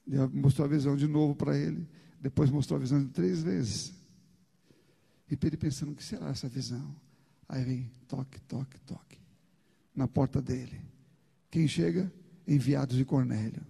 [0.06, 1.88] Deus mostrou a visão de novo para ele.
[2.20, 3.94] Depois mostrou a visão três vezes.
[5.30, 6.96] E Pedro pensando: o que será essa visão?
[7.48, 9.20] Aí vem toque, toque, toque.
[9.96, 10.82] Na porta dele.
[11.50, 12.12] Quem chega?
[12.46, 13.66] Enviados de Cornélio.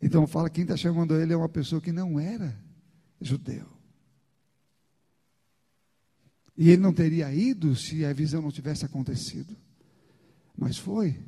[0.00, 2.56] Então fala: quem está chamando ele é uma pessoa que não era
[3.20, 3.73] judeu.
[6.56, 9.56] E ele não teria ido se a visão não tivesse acontecido.
[10.56, 11.18] Mas foi.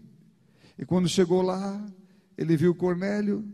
[0.78, 1.84] E quando chegou lá,
[2.38, 3.44] ele viu Cornélio,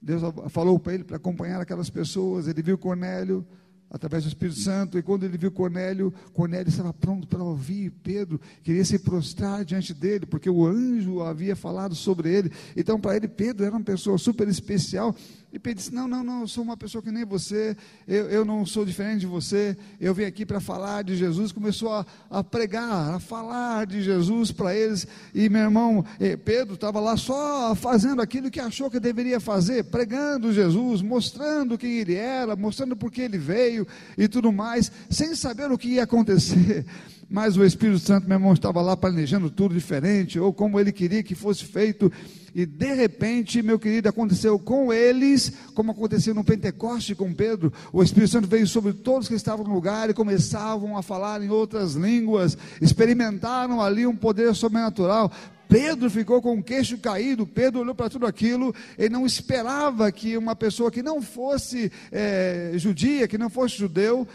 [0.00, 3.46] Deus falou para ele para acompanhar aquelas pessoas, ele viu Cornélio,
[3.90, 4.98] através do Espírito Santo.
[4.98, 9.94] E quando ele viu Cornélio, Cornélio estava pronto para ouvir Pedro, queria se prostrar diante
[9.94, 12.52] dele, porque o anjo havia falado sobre ele.
[12.76, 15.14] Então, para ele, Pedro era uma pessoa super especial.
[15.50, 17.74] E Pedro disse: Não, não, não, eu sou uma pessoa que nem você,
[18.06, 21.52] eu, eu não sou diferente de você, eu vim aqui para falar de Jesus.
[21.52, 25.06] Começou a, a pregar, a falar de Jesus para eles.
[25.34, 29.84] E meu irmão eh, Pedro estava lá só fazendo aquilo que achou que deveria fazer,
[29.84, 33.86] pregando Jesus, mostrando quem ele era, mostrando por que ele veio
[34.18, 36.84] e tudo mais, sem saber o que ia acontecer
[37.28, 41.22] mas o Espírito Santo, meu irmão, estava lá planejando tudo diferente, ou como ele queria
[41.22, 42.10] que fosse feito,
[42.58, 48.02] e de repente, meu querido, aconteceu com eles, como aconteceu no Pentecoste com Pedro, o
[48.02, 51.94] Espírito Santo veio sobre todos que estavam no lugar e começavam a falar em outras
[51.94, 55.30] línguas, experimentaram ali um poder sobrenatural.
[55.68, 60.36] Pedro ficou com o queixo caído, Pedro olhou para tudo aquilo, ele não esperava que
[60.36, 64.26] uma pessoa que não fosse é, judia, que não fosse judeu,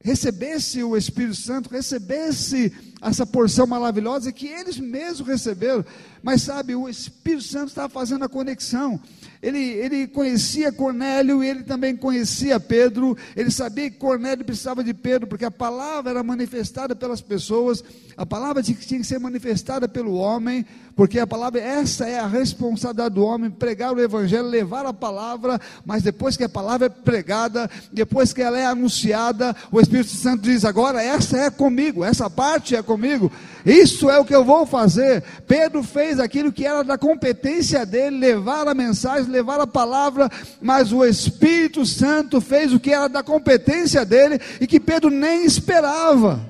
[0.00, 5.84] recebesse o Espírito Santo, recebesse essa porção maravilhosa que eles mesmos receberam.
[6.22, 9.00] Mas sabe, o Espírito Santo estava fazendo a conexão.
[9.40, 13.16] Ele, ele conhecia Cornélio e ele também conhecia Pedro.
[13.36, 17.84] Ele sabia que Cornélio precisava de Pedro, porque a palavra era manifestada pelas pessoas,
[18.16, 23.14] a palavra tinha que ser manifestada pelo homem, porque a palavra, essa é a responsabilidade
[23.14, 27.70] do homem, pregar o evangelho, levar a palavra, mas depois que a palavra é pregada,
[27.92, 32.74] depois que ela é anunciada, o Espírito Santo diz: agora essa é comigo, essa parte
[32.74, 33.30] é comigo,
[33.64, 35.22] isso é o que eu vou fazer.
[35.46, 40.28] Pedro fez aquilo que era da competência dele, levar a mensagem, levar a palavra,
[40.60, 45.44] mas o Espírito Santo fez o que era da competência dele e que Pedro nem
[45.44, 46.40] esperava.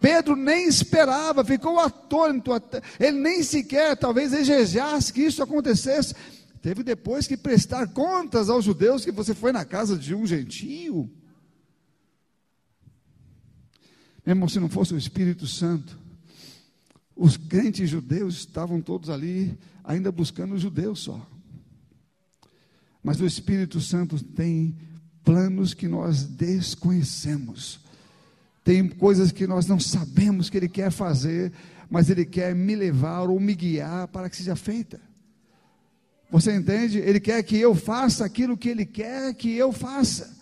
[0.00, 2.52] Pedro nem esperava, ficou atônito,
[2.98, 6.14] ele nem sequer talvez desejasse que isso acontecesse.
[6.62, 11.10] Teve depois que prestar contas aos judeus que você foi na casa de um gentio.
[14.28, 15.98] Mesmo se não fosse o Espírito Santo,
[17.16, 21.26] os crentes judeus estavam todos ali, ainda buscando os judeus só.
[23.02, 24.76] Mas o Espírito Santo tem
[25.24, 27.80] planos que nós desconhecemos.
[28.62, 31.50] Tem coisas que nós não sabemos que Ele quer fazer,
[31.88, 35.00] mas Ele quer me levar ou me guiar para que seja feita.
[36.30, 36.98] Você entende?
[36.98, 40.36] Ele quer que eu faça aquilo que Ele quer que eu faça.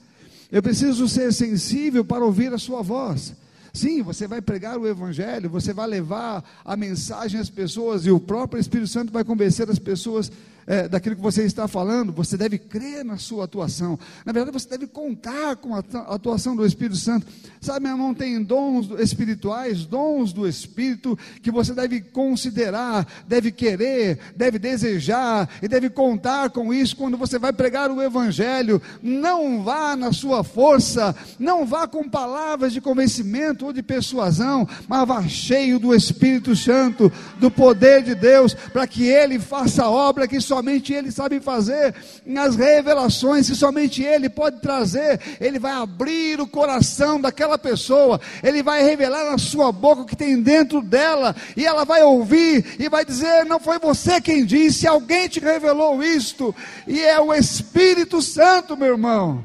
[0.51, 3.46] Eu preciso ser sensível para ouvir a Sua voz.
[3.77, 8.19] Sim, você vai pregar o Evangelho, você vai levar a mensagem às pessoas e o
[8.19, 10.33] próprio Espírito Santo vai convencer as pessoas
[10.67, 13.99] é, daquilo que você está falando, você deve crer na sua atuação.
[14.25, 17.27] Na verdade, você deve contar com a atuação do Espírito Santo.
[17.61, 24.19] Sabe, meu irmão, tem dons espirituais, dons do Espírito, que você deve considerar, deve querer,
[24.37, 28.83] deve desejar e deve contar com isso quando você vai pregar o Evangelho.
[29.03, 35.07] Não vá na sua força, não vá com palavras de convencimento ou de persuasão, mas
[35.07, 40.27] vá cheio do Espírito Santo, do poder de Deus, para que Ele faça a obra
[40.27, 45.73] que só somente Ele sabe fazer, nas revelações que somente Ele pode trazer, Ele vai
[45.73, 50.81] abrir o coração daquela pessoa, Ele vai revelar na sua boca o que tem dentro
[50.81, 55.41] dela, e ela vai ouvir e vai dizer: Não foi você quem disse, alguém te
[55.41, 56.55] revelou isto,
[56.87, 59.45] e é o Espírito Santo, meu irmão.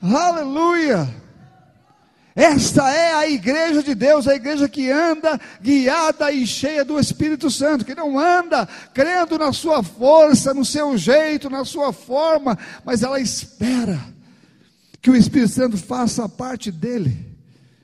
[0.00, 1.23] Aleluia!
[2.34, 7.48] Esta é a igreja de Deus, a igreja que anda guiada e cheia do Espírito
[7.48, 13.04] Santo, que não anda crendo na sua força, no seu jeito, na sua forma, mas
[13.04, 14.00] ela espera
[15.00, 17.33] que o Espírito Santo faça a parte dele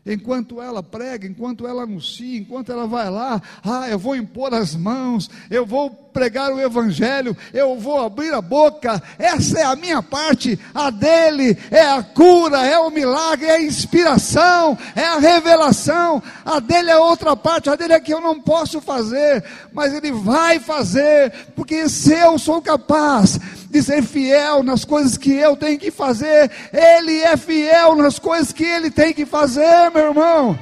[0.05, 4.75] enquanto ela prega, enquanto ela anuncia, enquanto ela vai lá, ah, eu vou impor as
[4.75, 10.03] mãos, eu vou pregar o evangelho, eu vou abrir a boca, essa é a minha
[10.03, 16.23] parte, a dele é a cura, é o milagre, é a inspiração, é a revelação,
[16.45, 20.11] a dele é outra parte, a dele é que eu não posso fazer, mas ele
[20.11, 23.39] vai fazer, porque se eu sou capaz
[23.71, 28.53] de ser fiel nas coisas que eu tenho que fazer, Ele é fiel nas coisas
[28.53, 30.59] que Ele tem que fazer, meu irmão.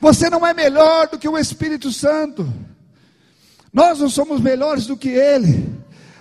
[0.00, 2.52] Você não é melhor do que o Espírito Santo.
[3.72, 5.72] Nós não somos melhores do que Ele.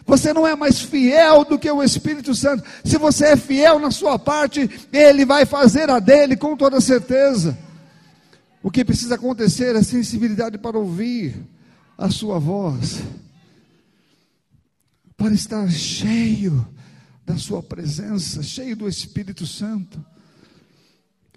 [0.05, 2.63] Você não é mais fiel do que o Espírito Santo.
[2.85, 7.57] Se você é fiel na sua parte, Ele vai fazer a dele com toda certeza.
[8.61, 11.35] O que precisa acontecer é sensibilidade para ouvir
[11.97, 12.99] a sua voz,
[15.21, 16.67] para estar cheio
[17.23, 20.03] da sua presença, cheio do Espírito Santo.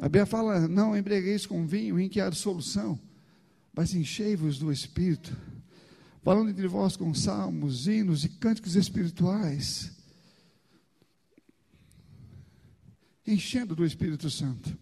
[0.00, 2.98] A Bíblia fala: não embriagueis com vinho, em que há solução,
[3.74, 5.36] mas enchei-vos do Espírito
[6.22, 9.92] falando entre vós com salmos, hinos e cânticos espirituais,
[13.26, 14.74] enchendo do Espírito Santo.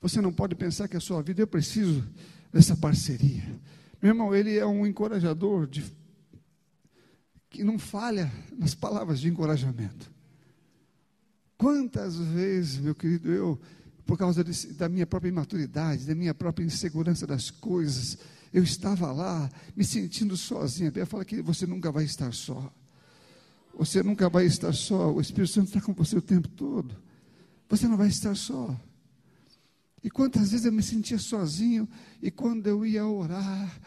[0.00, 2.04] Você não pode pensar que a sua vida, eu preciso
[2.52, 3.44] dessa parceria.
[4.02, 5.84] Meu irmão, ele é um encorajador de,
[7.54, 10.10] que não falha nas palavras de encorajamento.
[11.56, 13.60] Quantas vezes, meu querido, eu,
[14.04, 14.44] por causa
[14.76, 18.18] da minha própria imaturidade, da minha própria insegurança das coisas,
[18.52, 20.88] eu estava lá me sentindo sozinho.
[20.88, 22.74] A Bíblia fala que você nunca vai estar só.
[23.78, 25.12] Você nunca vai estar só.
[25.12, 26.96] O Espírito Santo está com você o tempo todo.
[27.68, 28.76] Você não vai estar só.
[30.02, 31.88] E quantas vezes eu me sentia sozinho,
[32.20, 33.80] e quando eu ia orar,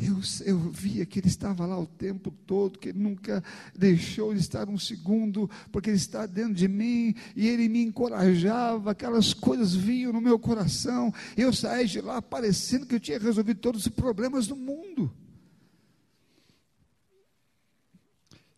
[0.00, 3.44] eu, eu via que ele estava lá o tempo todo, que ele nunca
[3.76, 8.92] deixou de estar um segundo, porque ele está dentro de mim, e ele me encorajava,
[8.92, 13.60] aquelas coisas vinham no meu coração, eu saía de lá parecendo que eu tinha resolvido
[13.60, 15.12] todos os problemas do mundo.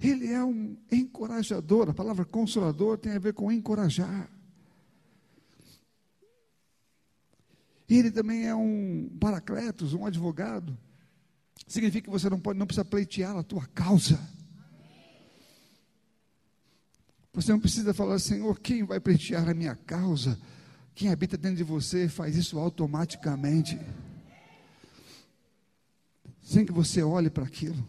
[0.01, 4.29] Ele é um encorajador, a palavra consolador tem a ver com encorajar.
[7.89, 10.77] Ele também é um paracletos, um advogado.
[11.73, 14.21] Significa que você não pode, não precisa pleitear a tua causa.
[17.33, 20.39] Você não precisa falar, Senhor, quem vai pleitear a minha causa?
[20.95, 23.81] Quem habita dentro de você faz isso automaticamente.
[26.43, 27.89] Sem que você olhe para aquilo.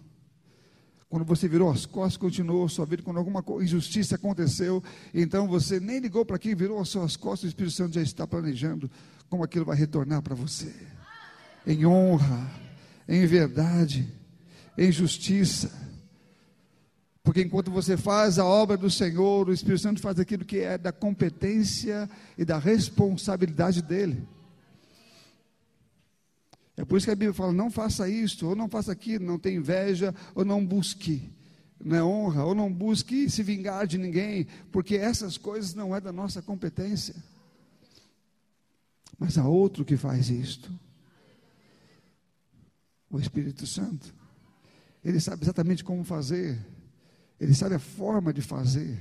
[1.10, 3.04] Quando você virou as costas, continuou a sua vida.
[3.04, 4.82] Quando alguma injustiça aconteceu,
[5.14, 8.26] então você nem ligou para aquilo, virou as suas costas, o Espírito Santo já está
[8.26, 8.90] planejando
[9.30, 10.74] como aquilo vai retornar para você.
[11.68, 12.63] Em honra,
[13.08, 14.08] em verdade,
[14.78, 15.72] em justiça.
[17.24, 20.78] Porque enquanto você faz a obra do Senhor, o Espírito Santo faz aquilo que é
[20.78, 24.28] da competência e da responsabilidade dele.
[26.76, 29.40] É por isso que a Bíblia fala: não faça isto, ou não faça aquilo, não
[29.40, 31.32] tenha inveja, ou não busque
[31.84, 36.00] não é honra, ou não busque se vingar de ninguém, porque essas coisas não é
[36.00, 37.16] da nossa competência.
[39.20, 40.72] Mas há outro que faz isto
[43.18, 44.14] o Espírito Santo.
[45.04, 46.58] Ele sabe exatamente como fazer,
[47.40, 49.00] ele sabe a forma de fazer.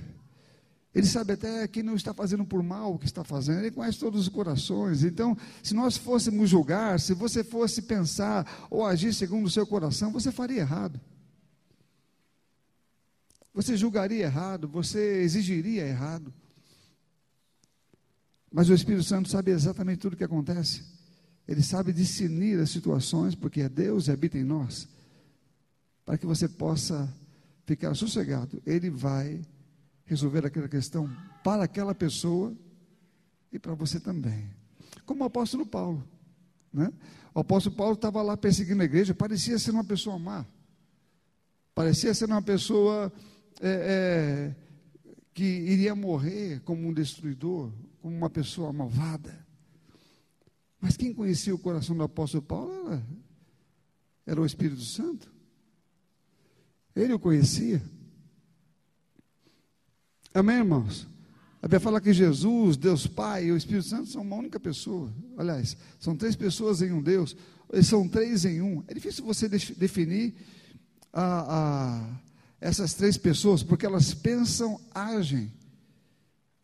[0.94, 3.98] Ele sabe até quem não está fazendo por mal o que está fazendo, ele conhece
[3.98, 5.03] todos os corações.
[5.03, 10.12] Então, se nós fôssemos julgar, se você fosse pensar ou agir segundo o seu coração,
[10.12, 11.01] você faria errado.
[13.55, 16.33] Você julgaria errado, você exigiria errado.
[18.51, 20.83] Mas o Espírito Santo sabe exatamente tudo o que acontece.
[21.46, 24.88] Ele sabe discernir as situações, porque é Deus e habita em nós.
[26.05, 27.12] Para que você possa
[27.66, 28.62] ficar sossegado.
[28.66, 29.40] Ele vai
[30.05, 31.11] resolver aquela questão
[31.42, 32.55] para aquela pessoa
[33.52, 34.50] e para você também.
[35.05, 36.07] Como o apóstolo Paulo.
[36.72, 36.92] Né?
[37.35, 40.44] O apóstolo Paulo estava lá perseguindo a igreja, parecia ser uma pessoa má.
[41.74, 43.12] Parecia ser uma pessoa
[43.61, 44.57] é, é,
[45.33, 49.41] que iria morrer como um destruidor, como uma pessoa malvada.
[50.83, 53.07] Mas quem conhecia o coração do apóstolo Paulo era,
[54.27, 55.33] era o Espírito Santo.
[56.95, 57.81] Ele o conhecia.
[60.35, 61.07] Amém, irmãos?
[61.62, 65.14] A Bíblia fala que Jesus, Deus Pai e o Espírito Santo são uma única pessoa.
[65.38, 67.37] Aliás, são três pessoas em um Deus.
[67.73, 68.83] Eles são três em um.
[68.88, 70.35] É difícil você definir
[71.12, 71.23] a,
[71.57, 72.21] a,
[72.61, 75.53] essas três pessoas, porque elas pensam, agem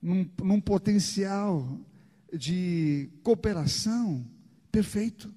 [0.03, 1.79] num, num potencial
[2.33, 4.27] de cooperação
[4.71, 5.33] perfeito.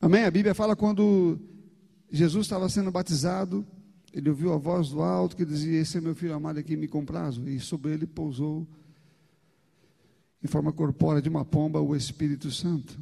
[0.00, 0.24] Amém?
[0.24, 1.40] A Bíblia fala quando
[2.10, 3.66] Jesus estava sendo batizado,
[4.12, 6.88] ele ouviu a voz do alto que dizia: Esse é meu filho amado aqui, me
[6.88, 7.48] comprazo.
[7.48, 8.66] E sobre ele pousou,
[10.42, 12.98] em forma corpórea de uma pomba, o Espírito Santo.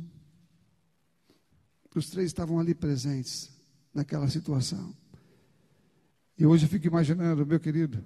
[1.95, 3.51] Os três estavam ali presentes,
[3.95, 4.95] naquela situação.
[6.39, 8.05] E hoje eu fico imaginando, meu querido,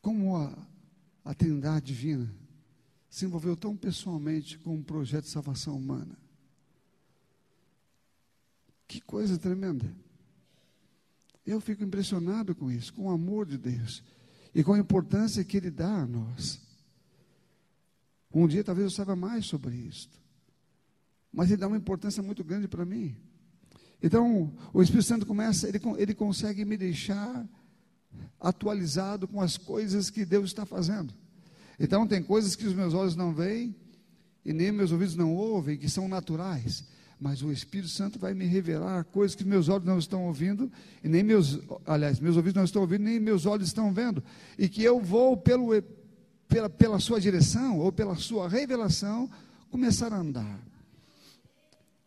[0.00, 0.56] como a,
[1.26, 2.32] a Trindade Divina
[3.10, 6.16] se envolveu tão pessoalmente com um projeto de salvação humana.
[8.86, 9.92] Que coisa tremenda.
[11.44, 14.04] Eu fico impressionado com isso, com o amor de Deus
[14.54, 16.60] e com a importância que Ele dá a nós.
[18.32, 20.08] Um dia talvez eu saiba mais sobre isso.
[21.32, 23.16] Mas ele dá uma importância muito grande para mim.
[24.00, 27.48] Então, o Espírito Santo começa, ele, ele consegue me deixar
[28.40, 31.12] atualizado com as coisas que Deus está fazendo.
[31.78, 33.74] Então, tem coisas que os meus olhos não veem
[34.44, 36.84] e nem meus ouvidos não ouvem, que são naturais.
[37.20, 40.70] Mas o Espírito Santo vai me revelar coisas que meus olhos não estão ouvindo,
[41.02, 44.22] e nem meus, aliás, meus ouvidos não estão ouvindo, nem meus olhos estão vendo.
[44.58, 45.70] E que eu vou pelo,
[46.46, 49.28] pela, pela sua direção, ou pela sua revelação,
[49.70, 50.60] começar a andar.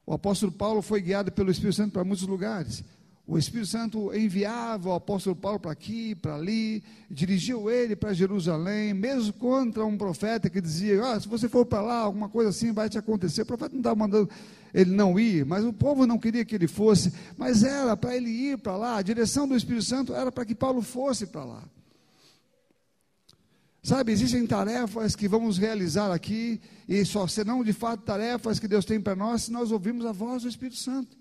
[0.05, 2.83] O apóstolo Paulo foi guiado pelo Espírito Santo para muitos lugares.
[3.31, 8.91] O Espírito Santo enviava o apóstolo Paulo para aqui, para ali, dirigiu ele para Jerusalém,
[8.91, 12.71] mesmo contra um profeta que dizia: ah, se você for para lá, alguma coisa assim
[12.71, 13.43] vai te acontecer.
[13.43, 14.27] O profeta não estava mandando
[14.73, 18.31] ele não ir, mas o povo não queria que ele fosse, mas era para ele
[18.31, 21.63] ir para lá, a direção do Espírito Santo era para que Paulo fosse para lá.
[23.83, 28.85] Sabe, existem tarefas que vamos realizar aqui, e só serão de fato tarefas que Deus
[28.85, 31.18] tem para nós se nós ouvirmos a voz do Espírito Santo.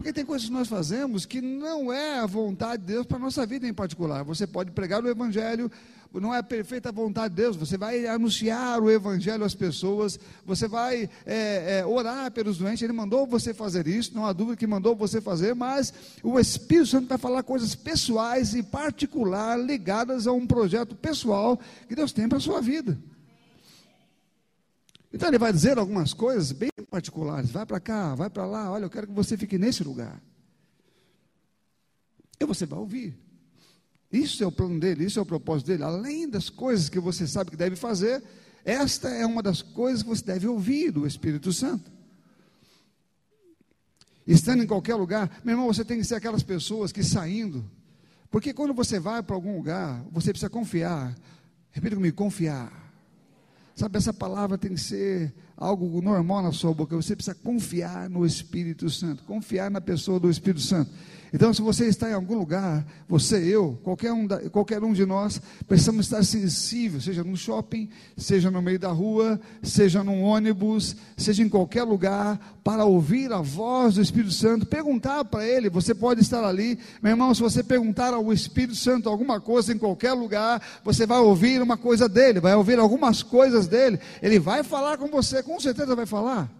[0.00, 3.20] Porque tem coisas que nós fazemos que não é a vontade de Deus para a
[3.20, 4.24] nossa vida em particular.
[4.24, 5.70] Você pode pregar o Evangelho,
[6.14, 10.66] não é a perfeita vontade de Deus, você vai anunciar o Evangelho às pessoas, você
[10.66, 14.66] vai é, é, orar pelos doentes, Ele mandou você fazer isso, não há dúvida que
[14.66, 15.92] mandou você fazer, mas
[16.22, 21.94] o Espírito Santo vai falar coisas pessoais e particular ligadas a um projeto pessoal que
[21.94, 22.98] Deus tem para a sua vida.
[25.12, 28.84] Então ele vai dizer algumas coisas bem particulares, vai para cá, vai para lá, olha,
[28.84, 30.20] eu quero que você fique nesse lugar.
[32.38, 33.16] E você vai ouvir.
[34.12, 35.84] Isso é o plano dele, isso é o propósito dele.
[35.84, 38.22] Além das coisas que você sabe que deve fazer,
[38.64, 41.90] esta é uma das coisas que você deve ouvir do Espírito Santo.
[44.26, 47.64] Estando em qualquer lugar, meu irmão, você tem que ser aquelas pessoas que saindo,
[48.30, 51.16] porque quando você vai para algum lugar, você precisa confiar.
[51.70, 52.72] Repita comigo: confiar.
[53.74, 56.96] Sabe, essa palavra tem que ser algo normal na sua boca.
[56.96, 60.90] Você precisa confiar no Espírito Santo, confiar na pessoa do Espírito Santo.
[61.32, 65.40] Então, se você está em algum lugar, você, eu, qualquer um, qualquer um de nós,
[65.66, 71.42] precisamos estar sensível, seja no shopping, seja no meio da rua, seja num ônibus, seja
[71.42, 76.20] em qualquer lugar, para ouvir a voz do Espírito Santo, perguntar para Ele, você pode
[76.20, 80.60] estar ali, meu irmão, se você perguntar ao Espírito Santo alguma coisa em qualquer lugar,
[80.84, 85.06] você vai ouvir uma coisa dele, vai ouvir algumas coisas dele, ele vai falar com
[85.06, 86.50] você, com certeza vai falar.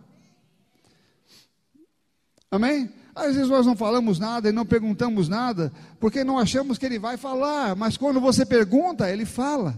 [2.51, 2.99] Amém?
[3.21, 6.99] Às vezes nós não falamos nada e não perguntamos nada, porque não achamos que ele
[6.99, 9.75] vai falar, mas quando você pergunta, ele fala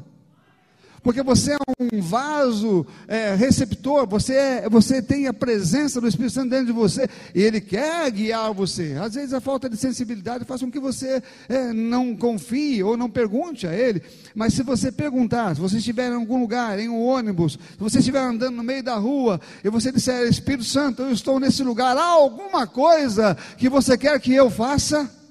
[1.03, 6.33] porque você é um vaso é, receptor, você, é, você tem a presença do Espírito
[6.33, 8.97] Santo dentro de você, e Ele quer guiar você.
[9.01, 13.11] Às vezes a falta de sensibilidade faz com que você é, não confie ou não
[13.11, 14.03] pergunte a Ele,
[14.35, 17.99] mas se você perguntar, se você estiver em algum lugar, em um ônibus, se você
[17.99, 21.97] estiver andando no meio da rua, e você disser, Espírito Santo, eu estou nesse lugar,
[21.97, 25.22] há alguma coisa que você quer que eu faça?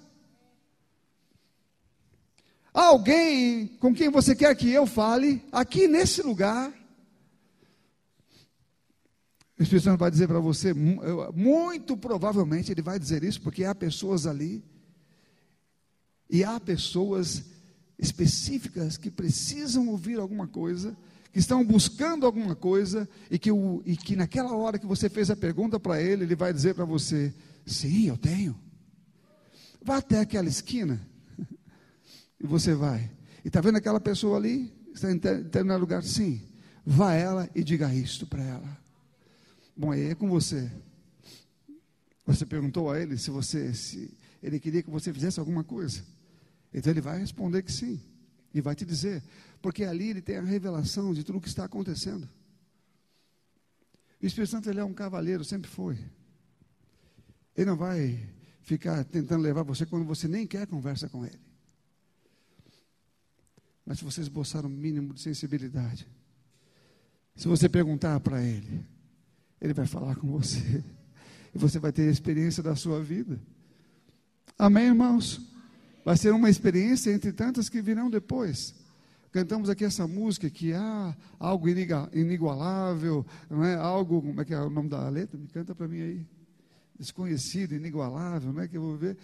[2.74, 6.72] Alguém com quem você quer que eu fale, aqui nesse lugar,
[9.60, 13.76] o Espírito Santo vai dizer para você, muito provavelmente ele vai dizer isso, porque há
[13.76, 14.64] pessoas ali,
[16.30, 17.44] e há pessoas
[18.00, 20.98] específicas que precisam ouvir alguma coisa,
[21.32, 25.30] que estão buscando alguma coisa, e que, o, e que naquela hora que você fez
[25.30, 27.34] a pergunta para ele, ele vai dizer para você:
[27.66, 28.58] sim, eu tenho.
[29.84, 31.11] Vá até aquela esquina
[32.42, 33.10] e você vai.
[33.44, 34.74] E está vendo aquela pessoa ali?
[34.94, 36.04] Está em determinado lugar?
[36.04, 36.42] Sim.
[36.86, 38.78] Vá ela e diga isto para ela.
[39.78, 40.72] Bom, aí é com você.
[42.26, 46.04] Você perguntou a ele se você se ele queria que você fizesse alguma coisa.
[46.74, 48.02] Então ele vai responder que sim.
[48.54, 49.24] E vai te dizer.
[49.62, 52.28] Porque ali ele tem a revelação de tudo o que está acontecendo.
[54.22, 55.98] O Espírito Santo ele é um cavaleiro, sempre foi.
[57.56, 58.20] Ele não vai
[58.62, 61.51] ficar tentando levar você quando você nem quer conversa com ele.
[63.86, 66.08] Mas se você esboçar um mínimo de sensibilidade,
[67.36, 68.86] se você perguntar para ele,
[69.60, 70.84] ele vai falar com você.
[71.54, 73.40] E você vai ter a experiência da sua vida.
[74.58, 75.42] Amém, irmãos?
[76.06, 78.74] Vai ser uma experiência entre tantas que virão depois.
[79.32, 81.68] Cantamos aqui essa música que há algo
[82.14, 83.76] inigualável, não é?
[83.76, 85.38] Algo, como é que é o nome da letra?
[85.38, 86.28] Me canta para mim aí.
[86.98, 89.18] Desconhecido, inigualável, não é que eu vou ver.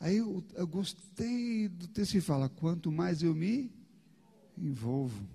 [0.00, 3.70] Aí eu, eu gostei do texto que fala: quanto mais eu me
[4.62, 5.26] envolvo,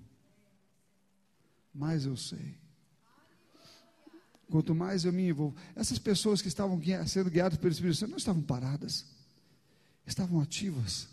[1.74, 2.56] mais eu sei.
[4.50, 5.56] Quanto mais eu me envolvo.
[5.76, 9.06] Essas pessoas que estavam sendo guiadas pelo Espírito Santo não estavam paradas,
[10.06, 11.08] estavam ativas,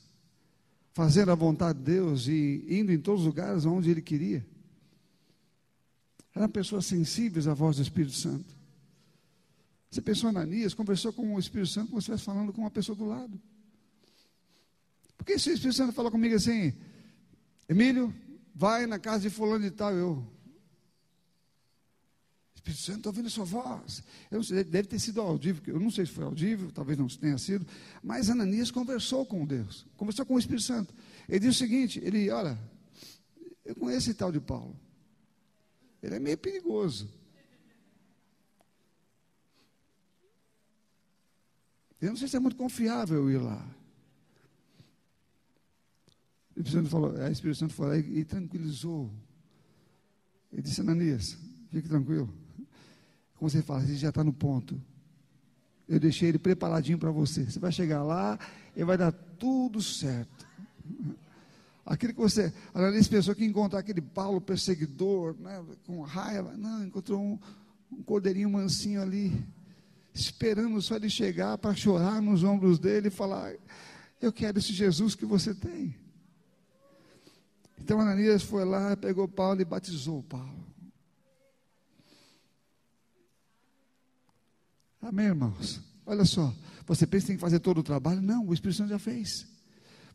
[0.92, 4.46] fazendo a vontade de Deus e indo em todos os lugares onde Ele queria.
[6.34, 8.54] Eram pessoas sensíveis à voz do Espírito Santo.
[9.90, 12.94] Você pensou Ananias, conversou com o Espírito Santo como se estivesse falando com uma pessoa
[12.94, 13.40] do lado.
[15.16, 16.72] Porque se o Espírito Santo falou comigo assim,
[17.70, 18.12] Emílio,
[18.52, 20.26] vai na casa de fulano e tal, eu.
[22.52, 24.02] Espírito Santo, estou ouvindo a sua voz.
[24.42, 27.64] Sei, deve ter sido audível, eu não sei se foi audível, talvez não tenha sido,
[28.02, 30.92] mas Ananias conversou com Deus, conversou com o Espírito Santo.
[31.28, 32.58] Ele disse o seguinte: ele, olha,
[33.64, 34.76] eu conheço esse tal de Paulo.
[36.02, 37.08] Ele é meio perigoso.
[42.00, 43.64] Eu não sei se é muito confiável ir lá.
[46.60, 49.10] Espírito Santo falou, a Espírito Santo falou e, e tranquilizou.
[50.52, 51.38] Ele disse, Ananias,
[51.70, 52.32] fique tranquilo.
[53.36, 54.80] Como você fala, você já está no ponto.
[55.88, 57.44] Eu deixei ele preparadinho para você.
[57.44, 58.38] Você vai chegar lá
[58.76, 60.46] e vai dar tudo certo.
[61.84, 66.56] Aquilo que você, Ananias pensou que encontrar aquele Paulo perseguidor, né, com raiva.
[66.56, 67.38] Não, encontrou um,
[67.90, 69.32] um cordeirinho mansinho ali
[70.14, 73.54] esperando só ele chegar para chorar nos ombros dele e falar:
[74.20, 75.94] Eu quero esse Jesus que você tem.
[77.90, 80.64] Então Ananias foi lá, pegou Paulo e batizou Paulo.
[85.02, 85.80] Amém, irmãos?
[86.06, 86.54] Olha só,
[86.86, 88.22] você pensa que tem que fazer todo o trabalho?
[88.22, 89.44] Não, o Espírito Santo já fez.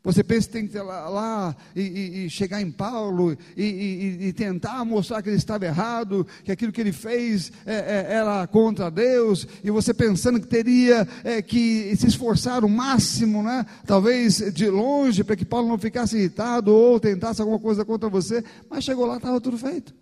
[0.06, 4.18] Você pensa que tem que ir lá, lá e, e, e, chegar em Paulo e,
[4.20, 8.46] e, tentar mostrar que ele estava errado, que aquilo que ele fez é, é, era
[8.46, 13.66] contra Deus, e você pensando que teria é, que se esforçar o máximo, né?
[13.84, 18.44] talvez de longe, para que Paulo não ficasse irritado ou tentasse alguma coisa contra você,
[18.70, 19.92] mas chegou lá, estava tudo feito.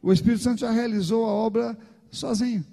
[0.00, 1.76] O Espírito Santo já realizou a obra
[2.12, 2.64] sozinho.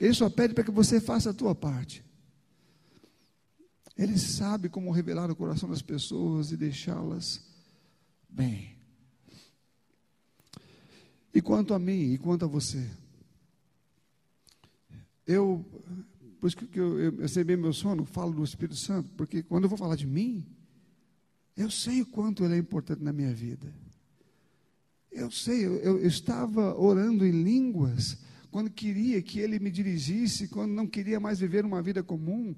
[0.00, 2.07] Ele só pede para que você faça a tua parte.
[3.98, 7.44] Ele sabe como revelar o coração das pessoas e deixá-las
[8.28, 8.76] bem.
[11.34, 12.88] E quanto a mim, e quanto a você?
[15.26, 15.64] Eu,
[16.40, 19.42] por isso que eu, eu, eu sei bem meu sono, falo do Espírito Santo, porque
[19.42, 20.46] quando eu vou falar de mim,
[21.56, 23.74] eu sei o quanto ele é importante na minha vida.
[25.10, 28.16] Eu sei, eu, eu, estava orando em línguas
[28.48, 32.54] quando queria que ele me dirigisse, quando não queria mais viver uma vida comum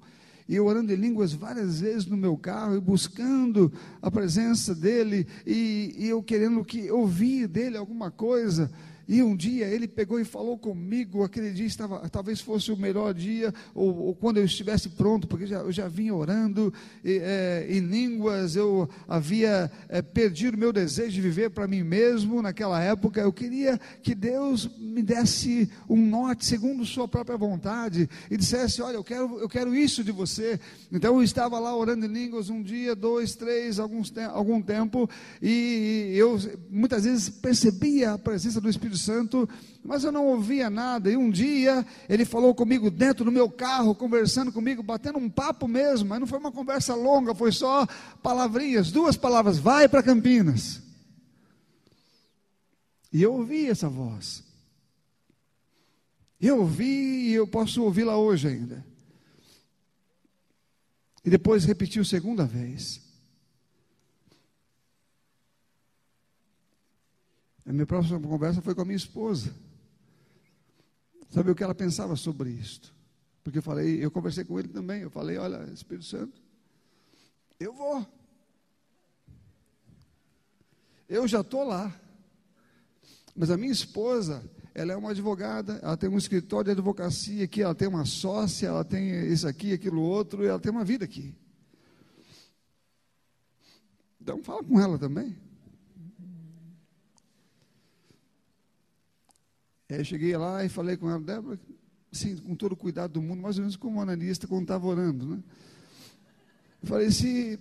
[0.51, 3.71] e eu orando em línguas várias vezes no meu carro, e buscando
[4.01, 8.69] a presença dele, e, e eu querendo que ouvir dele alguma coisa.
[9.07, 13.13] E um dia ele pegou e falou comigo, aquele dia estava, talvez fosse o melhor
[13.13, 16.73] dia, ou, ou quando eu estivesse pronto, porque já, eu já vinha orando
[17.03, 22.41] e, é, em línguas, eu havia é, perdido meu desejo de viver para mim mesmo
[22.41, 23.21] naquela época.
[23.21, 28.95] Eu queria que Deus me desse um norte segundo Sua própria vontade e dissesse: Olha,
[28.95, 30.59] eu quero, eu quero isso de você.
[30.91, 35.09] Então eu estava lá orando em línguas um dia, dois, três, alguns, algum tempo,
[35.41, 36.37] e eu
[36.69, 39.47] muitas vezes percebia a presença do Espírito Santo,
[39.83, 41.11] mas eu não ouvia nada.
[41.11, 45.67] E um dia ele falou comigo dentro do meu carro, conversando comigo, batendo um papo
[45.67, 47.87] mesmo, mas não foi uma conversa longa, foi só
[48.21, 50.81] palavrinhas, duas palavras: vai para Campinas.
[53.11, 54.43] E eu ouvi essa voz.
[56.39, 58.85] Eu ouvi e eu posso ouvi-la hoje ainda.
[61.23, 63.10] E depois repetiu segunda vez.
[67.65, 69.53] A minha próxima conversa foi com a minha esposa.
[71.29, 72.93] Sabe o que ela pensava sobre isto?
[73.43, 75.01] Porque eu falei, eu conversei com ele também.
[75.01, 76.41] Eu falei, olha, Espírito Santo,
[77.59, 78.05] eu vou.
[81.07, 81.93] Eu já estou lá.
[83.35, 84.43] Mas a minha esposa,
[84.73, 88.67] ela é uma advogada, ela tem um escritório de advocacia aqui, ela tem uma sócia,
[88.67, 91.33] ela tem isso aqui, aquilo outro, e ela tem uma vida aqui.
[94.19, 95.35] Então fala com ela também.
[99.97, 101.59] Eu cheguei lá e falei com ela, Débora,
[102.13, 104.87] sim, com todo o cuidado do mundo, mais ou menos como o analista quando estava
[104.87, 105.43] orando, né?
[106.81, 107.59] Eu falei, se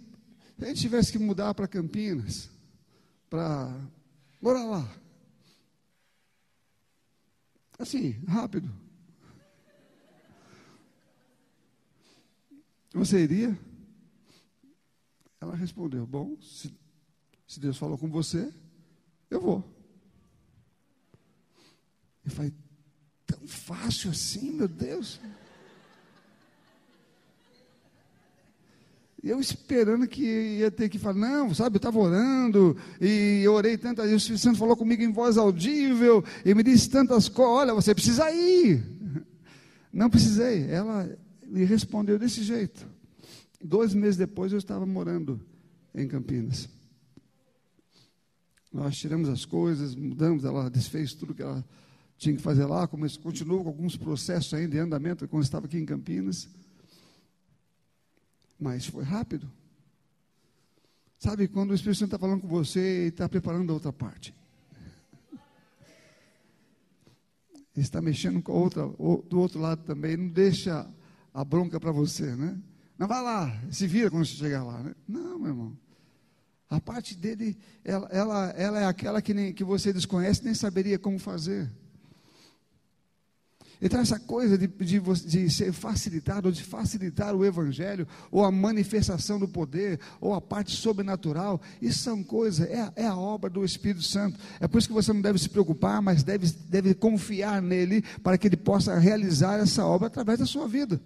[0.61, 2.49] a gente tivesse que mudar para Campinas,
[3.29, 3.77] para
[4.41, 4.97] morar lá,
[7.77, 8.71] assim, rápido,
[12.93, 13.59] você iria?
[15.41, 16.73] Ela respondeu, bom, se,
[17.45, 18.53] se Deus falou com você,
[19.29, 19.80] eu vou.
[22.25, 22.53] Eu falei,
[23.27, 25.21] tão fácil assim, meu Deus.
[29.23, 33.77] Eu esperando que ia ter que falar, não, sabe, eu estava orando, e eu orei
[33.77, 37.53] tantas vezes, o Espírito Santo falou comigo em voz audível, e me disse tantas coisas,
[37.53, 38.83] olha, você precisa ir.
[39.93, 41.11] Não precisei, ela
[41.47, 42.87] me respondeu desse jeito.
[43.63, 45.39] Dois meses depois eu estava morando
[45.95, 46.67] em Campinas.
[48.73, 51.63] Nós tiramos as coisas, mudamos, ela desfez tudo que ela
[52.21, 55.87] tinha que fazer lá, continuou com alguns processos ainda em andamento quando estava aqui em
[55.87, 56.51] Campinas.
[58.61, 59.51] Mas foi rápido.
[61.19, 64.35] Sabe, quando o Espírito Santo está falando com você e está preparando a outra parte.
[67.75, 70.87] está mexendo com a outra, do outro lado também, não deixa
[71.33, 72.61] a bronca para você, né?
[72.99, 74.95] Não vai lá, se vira quando você chegar lá, né?
[75.09, 75.79] Não, meu irmão.
[76.69, 80.99] A parte dele, ela, ela, ela é aquela que, nem, que você desconhece, nem saberia
[80.99, 81.73] como fazer.
[83.83, 88.51] Então, essa coisa de, de, de, ser facilitado, ou de facilitar o Evangelho, ou a
[88.51, 93.65] manifestação do poder, ou a parte sobrenatural, isso são coisas, é, é, a obra do
[93.65, 94.39] Espírito Santo.
[94.61, 98.37] É por isso que você não deve se preocupar, mas deve, deve confiar nele, para
[98.37, 101.01] que ele possa realizar essa obra através da sua vida.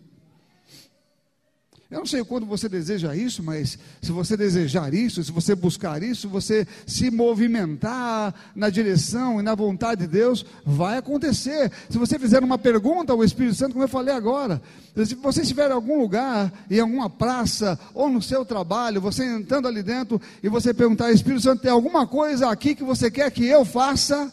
[1.91, 6.03] Eu não sei quando você deseja isso, mas se você desejar isso, se você buscar
[6.03, 11.71] isso, você se movimentar na direção e na vontade de Deus, vai acontecer.
[11.91, 14.63] Se você fizer uma pergunta ao Espírito Santo, como eu falei agora,
[15.05, 19.69] se você estiver em algum lugar, em alguma praça, ou no seu trabalho, você entrando
[19.69, 23.45] ali dentro e você perguntar, Espírito Santo, tem alguma coisa aqui que você quer que
[23.45, 24.33] eu faça?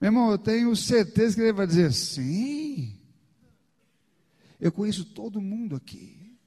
[0.00, 2.95] Meu irmão, eu tenho certeza que ele vai dizer sim.
[4.58, 6.38] Eu conheço todo mundo aqui.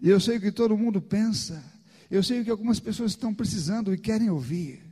[0.00, 1.62] E eu sei o que todo mundo pensa.
[2.10, 4.84] Eu sei o que algumas pessoas estão precisando e querem ouvir.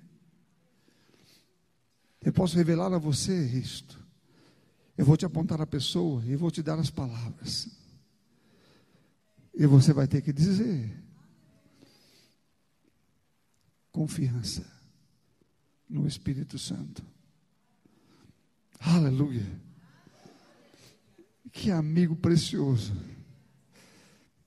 [2.21, 4.03] Eu posso revelar a você isto.
[4.97, 7.69] Eu vou te apontar a pessoa e vou te dar as palavras.
[9.53, 11.03] E você vai ter que dizer.
[13.93, 14.67] Confiança
[15.89, 17.05] no Espírito Santo.
[18.81, 19.64] Aleluia.
[21.55, 22.93] Que amigo precioso.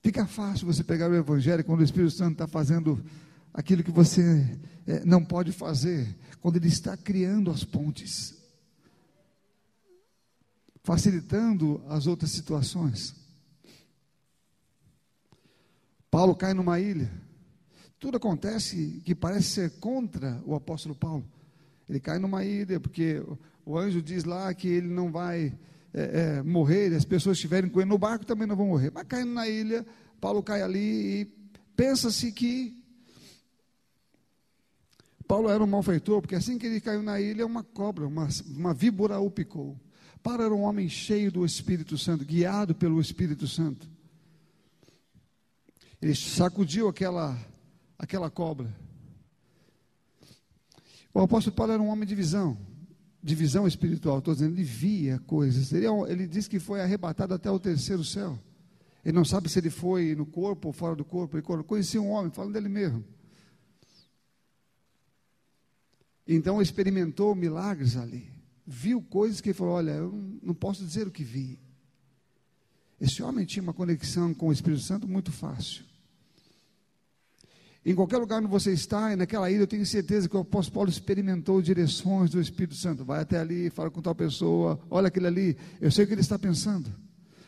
[0.01, 3.01] Fica fácil você pegar o Evangelho quando o Espírito Santo está fazendo
[3.53, 6.05] aquilo que você é, não pode fazer,
[6.41, 8.35] quando ele está criando as pontes,
[10.83, 13.15] facilitando as outras situações.
[16.11, 17.09] Paulo cai numa ilha.
[17.97, 21.25] Tudo acontece que parece ser contra o apóstolo Paulo.
[21.87, 23.23] Ele cai numa ilha porque
[23.65, 25.57] o anjo diz lá que ele não vai
[25.93, 28.91] é, é, morrer, as pessoas estiverem com ele no barco também não vão morrer.
[28.93, 29.85] Mas caindo na ilha,
[30.19, 31.25] Paulo cai ali e
[31.75, 32.77] pensa-se que
[35.27, 38.73] Paulo era um malfeitor, porque assim que ele caiu na ilha, uma cobra, uma, uma
[38.73, 39.77] víbora o picou.
[40.23, 43.89] Paulo era um homem cheio do Espírito Santo, guiado pelo Espírito Santo.
[46.01, 47.37] Ele sacudiu aquela,
[47.97, 48.73] aquela cobra.
[51.13, 52.57] O apóstolo Paulo era um homem de visão
[53.27, 55.73] de visão espiritual, estou dizendo, ele via coisas.
[55.73, 58.39] Ele, é ele diz que foi arrebatado até o terceiro céu.
[59.03, 61.35] Ele não sabe se ele foi no corpo ou fora do corpo.
[61.35, 63.03] Ele conhecia um homem, falando dele mesmo.
[66.25, 68.31] Então experimentou milagres ali.
[68.65, 71.59] Viu coisas que ele falou: Olha, eu não posso dizer o que vi.
[72.99, 75.83] Esse homem tinha uma conexão com o Espírito Santo muito fácil.
[77.87, 80.73] Em qualquer lugar onde você está, e naquela ilha, eu tenho certeza que o apóstolo
[80.73, 83.05] Paulo experimentou direções do Espírito Santo.
[83.05, 86.19] Vai até ali, fala com tal pessoa, olha aquele ali, eu sei o que ele
[86.19, 86.93] está pensando.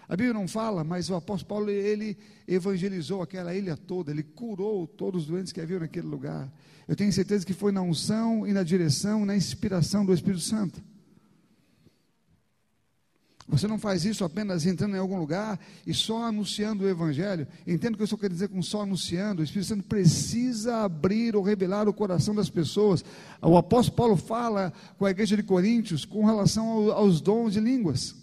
[0.08, 2.18] A Bíblia não fala, mas o apóstolo Paulo, ele
[2.48, 6.50] evangelizou aquela ilha toda, ele curou todos os doentes que haviam naquele lugar.
[6.88, 10.82] Eu tenho certeza que foi na unção e na direção, na inspiração do Espírito Santo.
[13.50, 17.48] Você não faz isso apenas entrando em algum lugar e só anunciando o Evangelho.
[17.66, 19.42] Entendo o que eu estou querendo dizer com só anunciando.
[19.42, 23.04] O Espírito Santo precisa abrir ou revelar o coração das pessoas.
[23.42, 28.16] O apóstolo Paulo fala com a igreja de Coríntios com relação aos dons de línguas.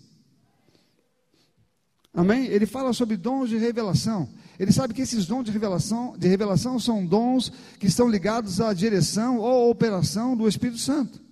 [2.14, 2.46] Amém?
[2.46, 4.28] Ele fala sobre dons de revelação.
[4.60, 8.72] Ele sabe que esses dons de revelação, de revelação são dons que estão ligados à
[8.72, 11.25] direção ou à operação do Espírito Santo.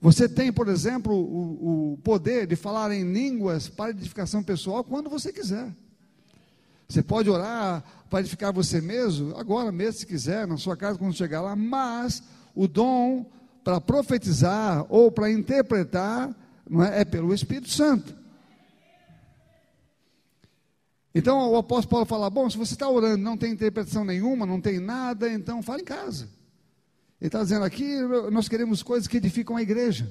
[0.00, 5.10] Você tem, por exemplo, o, o, poder de falar em línguas para edificação pessoal quando
[5.10, 5.74] você quiser.
[6.88, 11.14] Você pode orar para edificar você mesmo, agora mesmo, se quiser, na sua casa, quando
[11.14, 12.22] chegar lá, mas
[12.54, 13.26] o dom
[13.64, 16.34] para profetizar ou para interpretar
[16.94, 18.16] é, é pelo Espírito Santo.
[21.14, 24.60] Então o apóstolo Paulo fala: bom, se você está orando, não tem interpretação nenhuma, não
[24.60, 26.28] tem nada, então fala em casa.
[27.20, 28.00] Ele está dizendo aqui:
[28.30, 30.10] nós queremos coisas que edificam a igreja.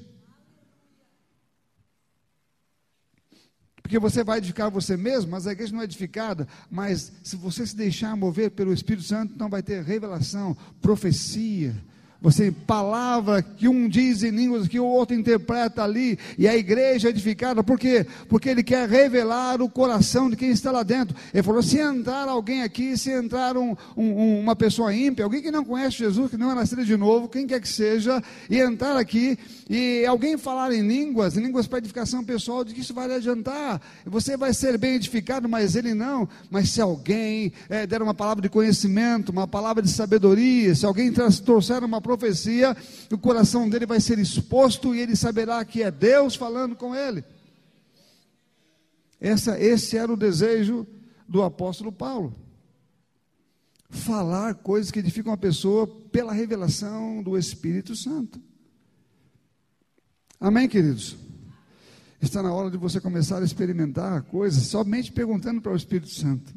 [3.82, 6.46] Porque você vai edificar você mesmo, mas a igreja não é edificada.
[6.70, 11.74] Mas se você se deixar mover pelo Espírito Santo, então vai ter revelação, profecia,
[12.22, 17.08] Você palavra que um diz em línguas que o outro interpreta ali, e a igreja
[17.08, 18.06] é edificada, por quê?
[18.28, 21.16] Porque ele quer revelar o coração de quem está lá dentro.
[21.34, 25.52] Ele falou: se entrar alguém aqui, se entrar um, um, uma pessoa ímpia, alguém que
[25.52, 28.98] não conhece Jesus, que não é nascido de novo, quem quer que seja, e entrar
[28.98, 29.38] aqui,
[29.70, 33.80] e alguém falar em línguas, em línguas para edificação pessoal, de que isso vai adiantar.
[34.06, 36.28] Você vai ser bem edificado, mas ele não.
[36.50, 41.12] Mas se alguém é, der uma palavra de conhecimento, uma palavra de sabedoria, se alguém
[41.12, 42.76] trouxer uma profecia,
[43.12, 47.24] o coração dele vai ser exposto e ele saberá que é Deus falando com ele.
[49.20, 50.88] Essa, esse era o desejo
[51.28, 52.34] do apóstolo Paulo.
[53.90, 58.42] Falar coisas que edificam a pessoa pela revelação do Espírito Santo.
[60.40, 61.18] Amém, queridos?
[62.22, 66.54] Está na hora de você começar a experimentar coisas somente perguntando para o Espírito Santo.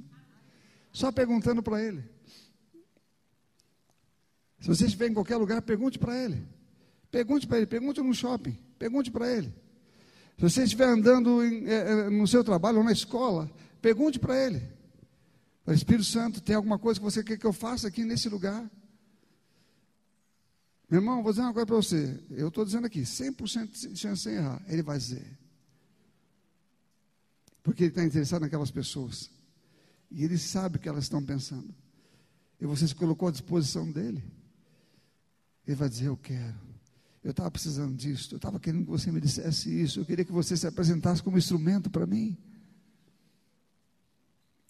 [0.93, 2.05] Só perguntando para Ele.
[4.61, 6.47] Se você estiver em qualquer lugar, pergunte para ele.
[7.11, 9.53] Pergunte para ele, pergunte no shopping, pergunte para ele.
[10.37, 13.51] Se você estiver andando em, é, no seu trabalho ou na escola,
[13.81, 14.63] pergunte para ele.
[15.67, 18.69] Espírito Santo, tem alguma coisa que você quer que eu faça aqui nesse lugar?
[20.89, 22.21] Meu irmão, vou dizer uma coisa para você.
[22.31, 24.61] Eu estou dizendo aqui, 100% de chance de errar.
[24.67, 25.39] Ele vai dizer.
[27.63, 29.31] Porque ele está interessado naquelas pessoas.
[30.11, 31.73] E ele sabe o que elas estão pensando.
[32.61, 34.23] E você se colocou à disposição dele.
[35.67, 36.71] Ele vai dizer: Eu quero.
[37.23, 38.35] Eu estava precisando disso.
[38.35, 40.01] Eu estava querendo que você me dissesse isso.
[40.01, 42.37] Eu queria que você se apresentasse como instrumento para mim.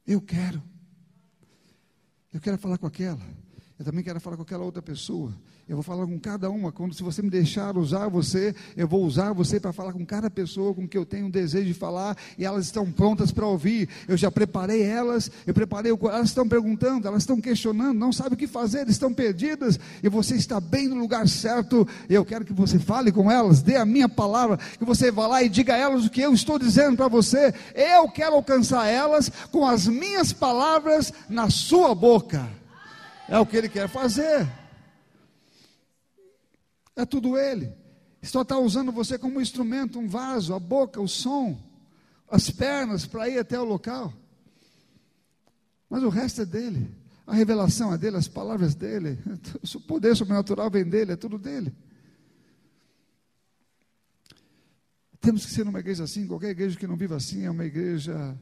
[0.07, 0.63] Eu quero.
[2.33, 3.21] Eu quero falar com aquela.
[3.79, 5.33] Eu também quero falar com aquela outra pessoa.
[5.71, 6.73] Eu vou falar com cada uma.
[6.73, 10.29] Quando se você me deixar usar você, eu vou usar você para falar com cada
[10.29, 13.89] pessoa com que eu tenho um desejo de falar e elas estão prontas para ouvir.
[14.09, 18.33] Eu já preparei elas, eu preparei o elas estão perguntando, elas estão questionando, não sabem
[18.33, 21.87] o que fazer, estão perdidas e você está bem no lugar certo.
[22.09, 25.41] Eu quero que você fale com elas, dê a minha palavra, que você vá lá
[25.41, 27.55] e diga a elas o que eu estou dizendo para você.
[27.77, 32.49] Eu quero alcançar elas com as minhas palavras na sua boca.
[33.29, 34.49] É o que ele quer fazer.
[37.01, 37.73] É tudo Ele.
[38.23, 41.59] Só está usando você como instrumento, um vaso, a boca, o som,
[42.29, 44.13] as pernas para ir até o local.
[45.89, 46.95] Mas o resto é dele.
[47.27, 49.19] A revelação é dele, as palavras dele.
[49.75, 51.75] O poder sobrenatural vem dele, é tudo dele.
[55.23, 56.27] Temos que ser uma igreja assim.
[56.27, 58.39] Qualquer igreja que não viva assim é uma igreja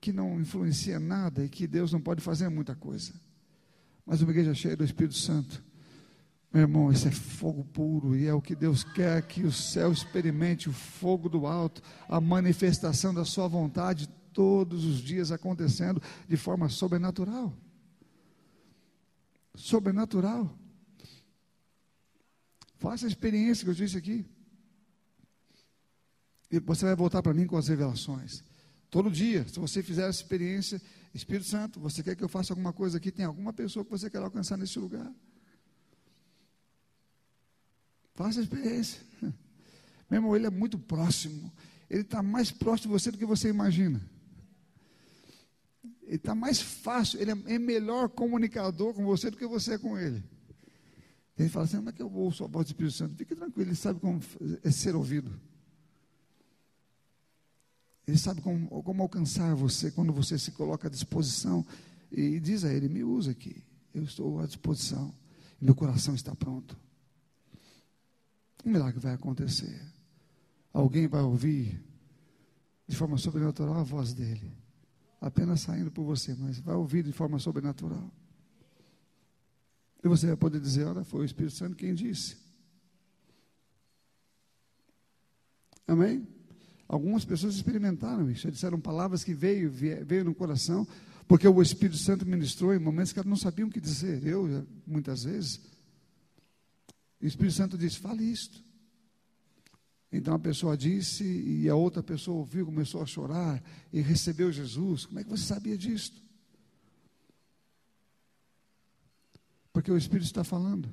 [0.00, 3.12] que não influencia nada e que Deus não pode fazer muita coisa.
[4.06, 5.62] Mas uma igreja cheia do Espírito Santo
[6.52, 9.90] meu irmão, isso é fogo puro e é o que Deus quer que o céu
[9.90, 16.36] experimente o fogo do alto, a manifestação da sua vontade todos os dias acontecendo de
[16.36, 17.56] forma sobrenatural.
[19.54, 20.54] Sobrenatural.
[22.76, 24.26] Faça a experiência que eu disse aqui.
[26.50, 28.44] E você vai voltar para mim com as revelações.
[28.90, 30.82] Todo dia, se você fizer essa experiência,
[31.14, 33.10] Espírito Santo, você quer que eu faça alguma coisa aqui?
[33.10, 35.10] Tem alguma pessoa que você quer alcançar nesse lugar?
[38.14, 39.00] Faça a experiência.
[40.10, 41.52] Meu irmão, ele é muito próximo.
[41.88, 44.00] Ele está mais próximo de você do que você imagina.
[46.02, 49.98] Ele está mais fácil, ele é, melhor comunicador com você do que você é com
[49.98, 50.22] ele.
[51.38, 53.16] Ele fala assim: como é que eu ouço a voz do Espírito Santo?
[53.16, 54.20] Fique tranquilo, ele sabe como
[54.62, 55.32] é ser ouvido.
[58.06, 61.64] Ele sabe como, como alcançar você quando você se coloca à disposição
[62.10, 63.62] e diz a ele: me usa aqui,
[63.94, 65.14] eu estou à disposição,
[65.60, 66.81] meu coração está pronto
[68.64, 69.80] um milagre vai acontecer.
[70.72, 71.82] Alguém vai ouvir
[72.86, 74.52] de forma sobrenatural a voz dele,
[75.20, 78.10] apenas saindo por você, mas vai ouvir de forma sobrenatural.
[80.02, 82.36] E você vai poder dizer: Olha, foi o Espírito Santo quem disse.
[85.86, 86.26] Amém?
[86.88, 90.86] Algumas pessoas experimentaram isso, disseram palavras que veio, veio no coração,
[91.26, 94.26] porque o Espírito Santo ministrou em momentos que elas não sabiam o que dizer.
[94.26, 95.60] Eu, muitas vezes,
[97.22, 98.62] o Espírito Santo disse: fale isto.
[100.10, 105.06] Então a pessoa disse, e a outra pessoa ouviu, começou a chorar e recebeu Jesus.
[105.06, 106.20] Como é que você sabia disto?
[109.72, 110.86] Porque o Espírito está falando.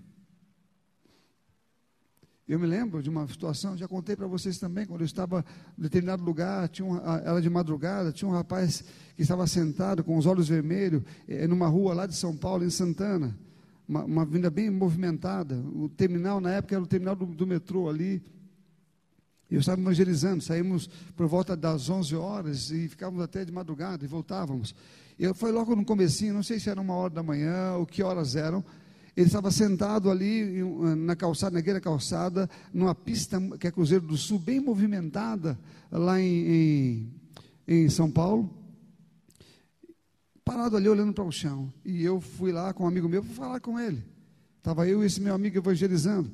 [2.48, 5.46] Eu me lembro de uma situação, já contei para vocês também, quando eu estava
[5.78, 8.82] em determinado lugar, tinha uma, era de madrugada, tinha um rapaz
[9.16, 12.70] que estava sentado com os olhos vermelhos, eh, numa rua lá de São Paulo, em
[12.70, 13.38] Santana
[13.90, 15.56] uma, uma vinda bem movimentada.
[15.74, 18.22] O terminal, na época, era o terminal do, do metrô ali.
[19.50, 20.88] Eu estava evangelizando, saímos
[21.18, 24.76] por volta das 11 horas e ficávamos até de madrugada e voltávamos.
[25.18, 28.04] Eu foi logo no comecinho, não sei se era uma hora da manhã ou que
[28.04, 28.64] horas eram.
[29.18, 30.64] Ele estava sentado ali
[30.96, 35.60] na calçada, naquela calçada, numa pista que é Cruzeiro do Sul, bem movimentada,
[35.92, 37.14] lá em, em,
[37.68, 38.59] em São Paulo.
[40.50, 41.72] Parado ali olhando para o chão.
[41.86, 44.04] E eu fui lá com um amigo meu para falar com ele.
[44.58, 46.32] Estava eu e esse meu amigo evangelizando.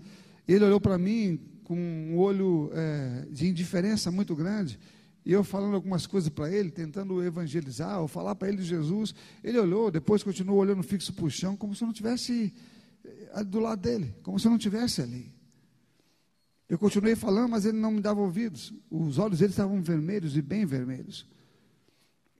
[0.47, 4.79] Ele olhou para mim com um olho é, de indiferença muito grande.
[5.25, 9.13] E eu falando algumas coisas para ele, tentando evangelizar, ou falar para ele de Jesus.
[9.43, 12.53] Ele olhou, depois continuou olhando fixo para o chão, como se eu não tivesse
[13.03, 15.29] eh, do lado dele, como se eu não tivesse ali.
[16.69, 18.73] Eu continuei falando, mas ele não me dava ouvidos.
[18.89, 21.27] Os olhos dele estavam vermelhos e bem vermelhos.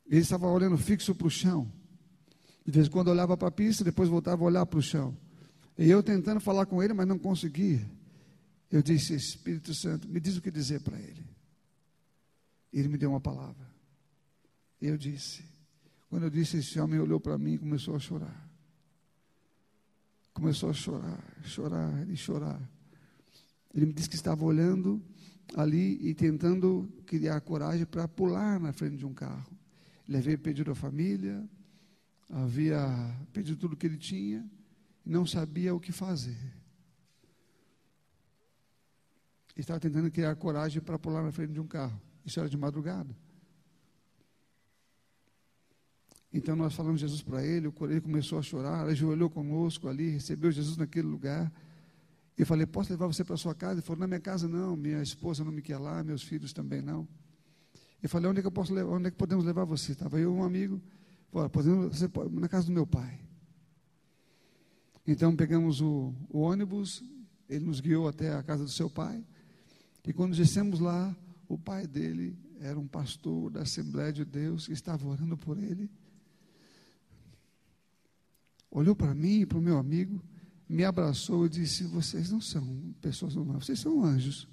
[0.08, 1.72] Ele estava olhando fixo para o chão.
[2.66, 5.16] De vez em quando olhava para a pista, depois voltava a olhar para o chão.
[5.78, 7.86] E eu tentando falar com ele, mas não conseguia.
[8.72, 11.26] Eu disse, Espírito Santo, me diz o que dizer para ele.
[12.72, 13.66] Ele me deu uma palavra.
[14.82, 15.44] Eu disse.
[16.10, 18.50] Quando eu disse, esse homem olhou para mim e começou a chorar.
[20.34, 22.62] Começou a chorar, chorar e chorar.
[23.74, 25.02] Ele me disse que estava olhando
[25.56, 29.55] ali e tentando criar coragem para pular na frente de um carro.
[30.08, 31.48] Ele havia pedido a família,
[32.30, 32.80] havia
[33.34, 34.46] pedido tudo que ele tinha
[35.06, 36.38] e não sabia o que fazer.
[39.56, 42.00] Ele estava tentando criar coragem para pular na frente de um carro.
[42.26, 43.16] Isso era de madrugada.
[46.34, 50.76] Então nós falamos Jesus para ele, ele começou a chorar, ajoelhou conosco ali, recebeu Jesus
[50.76, 51.50] naquele lugar.
[52.38, 53.76] Eu falei, posso levar você para sua casa?
[53.76, 56.82] Ele falou, na minha casa não, minha esposa não me quer lá, meus filhos também
[56.82, 57.08] não.
[58.06, 59.94] Eu falei, onde é que eu posso levar, onde é que podemos levar você?
[59.94, 60.80] Estava eu e um amigo,
[61.52, 63.20] podemos, você pode, na casa do meu pai.
[65.08, 67.04] Então pegamos o, o ônibus,
[67.50, 69.26] ele nos guiou até a casa do seu pai.
[70.08, 74.74] E quando descemos lá, o pai dele era um pastor da Assembleia de Deus que
[74.74, 75.90] estava orando por ele.
[78.70, 80.24] Olhou para mim e para o meu amigo,
[80.70, 84.48] me abraçou e disse: Vocês não são pessoas normais, vocês são anjos.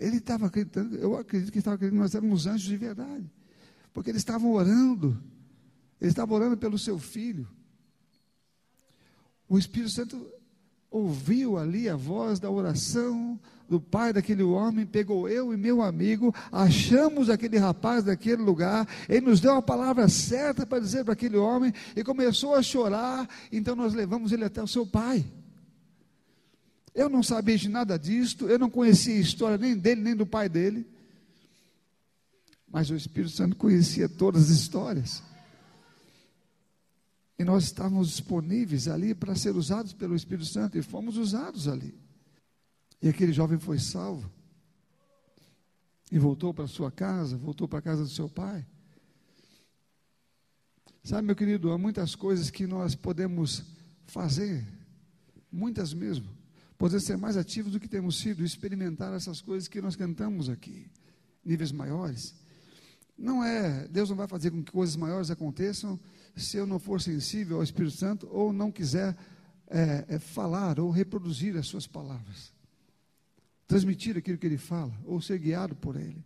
[0.00, 3.30] Ele estava acreditando, eu acredito que estava acreditando que nós éramos anjos de verdade,
[3.92, 5.22] porque eles estavam orando,
[6.00, 7.46] eles estavam orando pelo seu filho.
[9.46, 10.26] O Espírito Santo
[10.90, 13.38] ouviu ali a voz da oração
[13.68, 19.26] do pai daquele homem, pegou eu e meu amigo, achamos aquele rapaz daquele lugar, ele
[19.26, 23.76] nos deu a palavra certa para dizer para aquele homem e começou a chorar, então
[23.76, 25.26] nós levamos ele até o seu pai.
[26.94, 30.26] Eu não sabia de nada disto, eu não conhecia a história nem dele, nem do
[30.26, 30.86] pai dele,
[32.68, 35.22] mas o Espírito Santo conhecia todas as histórias.
[37.38, 41.94] E nós estávamos disponíveis ali para ser usados pelo Espírito Santo e fomos usados ali.
[43.00, 44.30] E aquele jovem foi salvo.
[46.12, 48.66] E voltou para sua casa, voltou para a casa do seu pai.
[51.02, 53.64] Sabe, meu querido, há muitas coisas que nós podemos
[54.06, 54.66] fazer,
[55.50, 56.39] muitas mesmo.
[56.80, 60.90] Podemos ser mais ativos do que temos sido, experimentar essas coisas que nós cantamos aqui,
[61.44, 62.34] níveis maiores.
[63.18, 66.00] Não é, Deus não vai fazer com que coisas maiores aconteçam
[66.34, 69.14] se eu não for sensível ao Espírito Santo ou não quiser
[69.66, 72.50] é, é, falar ou reproduzir as suas palavras,
[73.66, 76.24] transmitir aquilo que ele fala ou ser guiado por ele.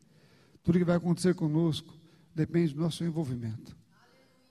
[0.62, 1.92] Tudo que vai acontecer conosco
[2.32, 3.76] depende do nosso envolvimento.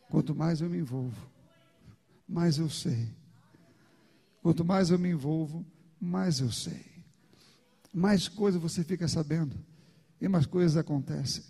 [0.10, 1.32] Quanto mais eu me envolvo,
[2.28, 3.08] mais eu sei.
[4.42, 5.66] Quanto mais eu me envolvo,
[6.04, 6.86] mais eu sei.
[7.94, 9.56] Mais coisas você fica sabendo
[10.20, 11.44] e mais coisas acontecem.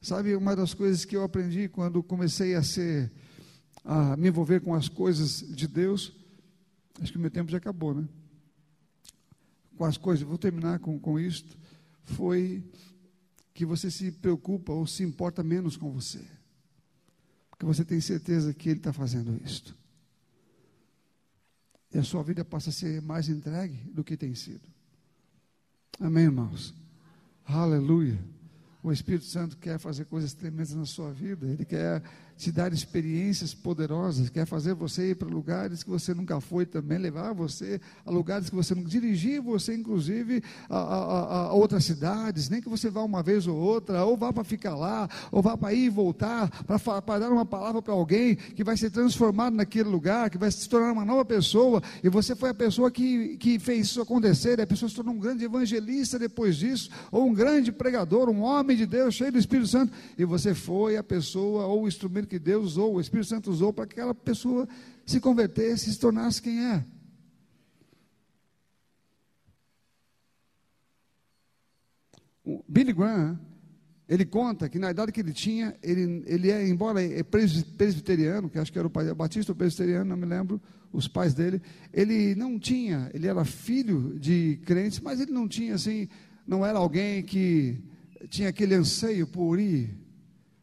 [0.00, 3.10] Sabe, uma das coisas que eu aprendi quando comecei a ser
[3.84, 6.12] a me envolver com as coisas de Deus,
[7.00, 8.06] acho que o meu tempo já acabou, né?
[9.76, 11.58] Com as coisas, vou terminar com, com isto,
[12.04, 12.62] foi
[13.52, 16.24] que você se preocupa ou se importa menos com você.
[17.50, 19.76] Porque você tem certeza que Ele está fazendo isto.
[21.92, 24.62] E a sua vida passa a ser mais entregue do que tem sido.
[25.98, 26.72] Amém, irmãos?
[27.44, 28.18] Aleluia.
[28.82, 31.46] O Espírito Santo quer fazer coisas tremendas na sua vida.
[31.46, 32.02] Ele quer
[32.40, 36.96] te dar experiências poderosas, quer fazer você ir para lugares que você nunca foi também,
[36.96, 42.48] levar você a lugares que você nunca dirigir você, inclusive, a, a, a, outras cidades,
[42.48, 45.54] nem que você vá uma vez ou outra, ou vá para ficar lá, ou vá
[45.54, 49.90] para ir e voltar, para dar uma palavra para alguém que vai ser transformado naquele
[49.90, 53.58] lugar, que vai se tornar uma nova pessoa, e você foi a pessoa que, que
[53.58, 57.34] fez isso acontecer, e a pessoa se tornou um grande evangelista depois disso, ou um
[57.34, 61.66] grande pregador, um homem de Deus, cheio do Espírito Santo, e você foi a pessoa
[61.66, 64.68] ou o instrumento que Deus usou, o Espírito Santo usou para que aquela pessoa
[65.04, 66.84] se convertesse se tornasse quem é.
[72.44, 73.38] O Billy Graham,
[74.08, 78.58] Ele conta que na idade que ele tinha, ele, ele é, embora é presbiteriano, que
[78.58, 80.60] acho que era o pai batista ou presbiteriano, não me lembro,
[80.92, 81.60] os pais dele,
[81.92, 86.08] ele não tinha, ele era filho de crentes, mas ele não tinha assim,
[86.46, 87.80] não era alguém que
[88.28, 89.99] tinha aquele anseio por ir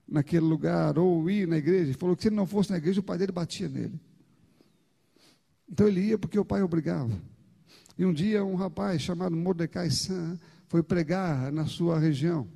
[0.08, 1.86] naquele lugar ou ir na igreja.
[1.86, 4.00] Ele falou que se ele não fosse na igreja, o pai dele batia nele.
[5.70, 7.12] Então ele ia porque o pai obrigava.
[7.98, 10.38] E um dia um rapaz chamado Mordecai San
[10.68, 12.48] foi pregar na sua região.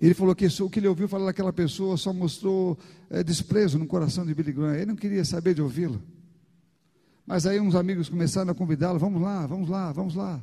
[0.00, 2.78] Ele falou que o que ele ouviu falar daquela pessoa só mostrou
[3.08, 4.74] é, desprezo no coração de Billy Graham.
[4.74, 6.02] Ele não queria saber de ouvi-lo.
[7.26, 10.42] Mas aí uns amigos começaram a convidá-lo: vamos lá, vamos lá, vamos lá.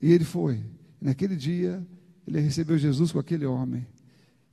[0.00, 0.60] E ele foi.
[1.00, 1.86] Naquele dia,
[2.26, 3.86] ele recebeu Jesus com aquele homem.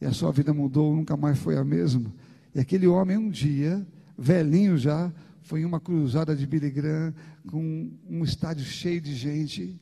[0.02, 2.12] E a sua vida mudou, nunca mais foi a mesma.
[2.56, 3.88] E aquele homem, um dia,
[4.18, 7.14] velhinho já, foi em uma cruzada de Billy Graham,
[7.48, 9.80] com um estádio cheio de gente,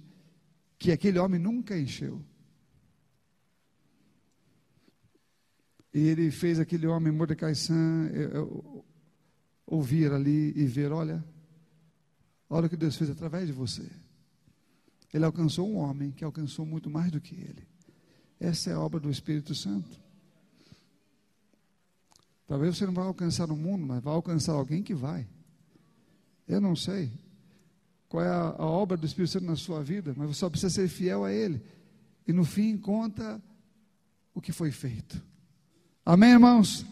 [0.78, 2.22] que aquele homem nunca encheu.
[5.94, 8.12] E ele fez aquele homem, Mordecai San,
[9.66, 11.24] ouvir ali e ver: olha,
[12.50, 13.90] olha o que Deus fez através de você.
[15.14, 17.68] Ele alcançou um homem que alcançou muito mais do que ele.
[18.40, 20.09] Essa é a obra do Espírito Santo.
[22.50, 25.28] Talvez você não vá alcançar o mundo, mas vai alcançar alguém que vai.
[26.48, 27.12] Eu não sei
[28.08, 30.74] qual é a, a obra do Espírito Santo na sua vida, mas você só precisa
[30.74, 31.62] ser fiel a Ele.
[32.28, 33.40] E no fim conta
[34.34, 35.22] o que foi feito.
[36.04, 36.88] Amém, irmãos?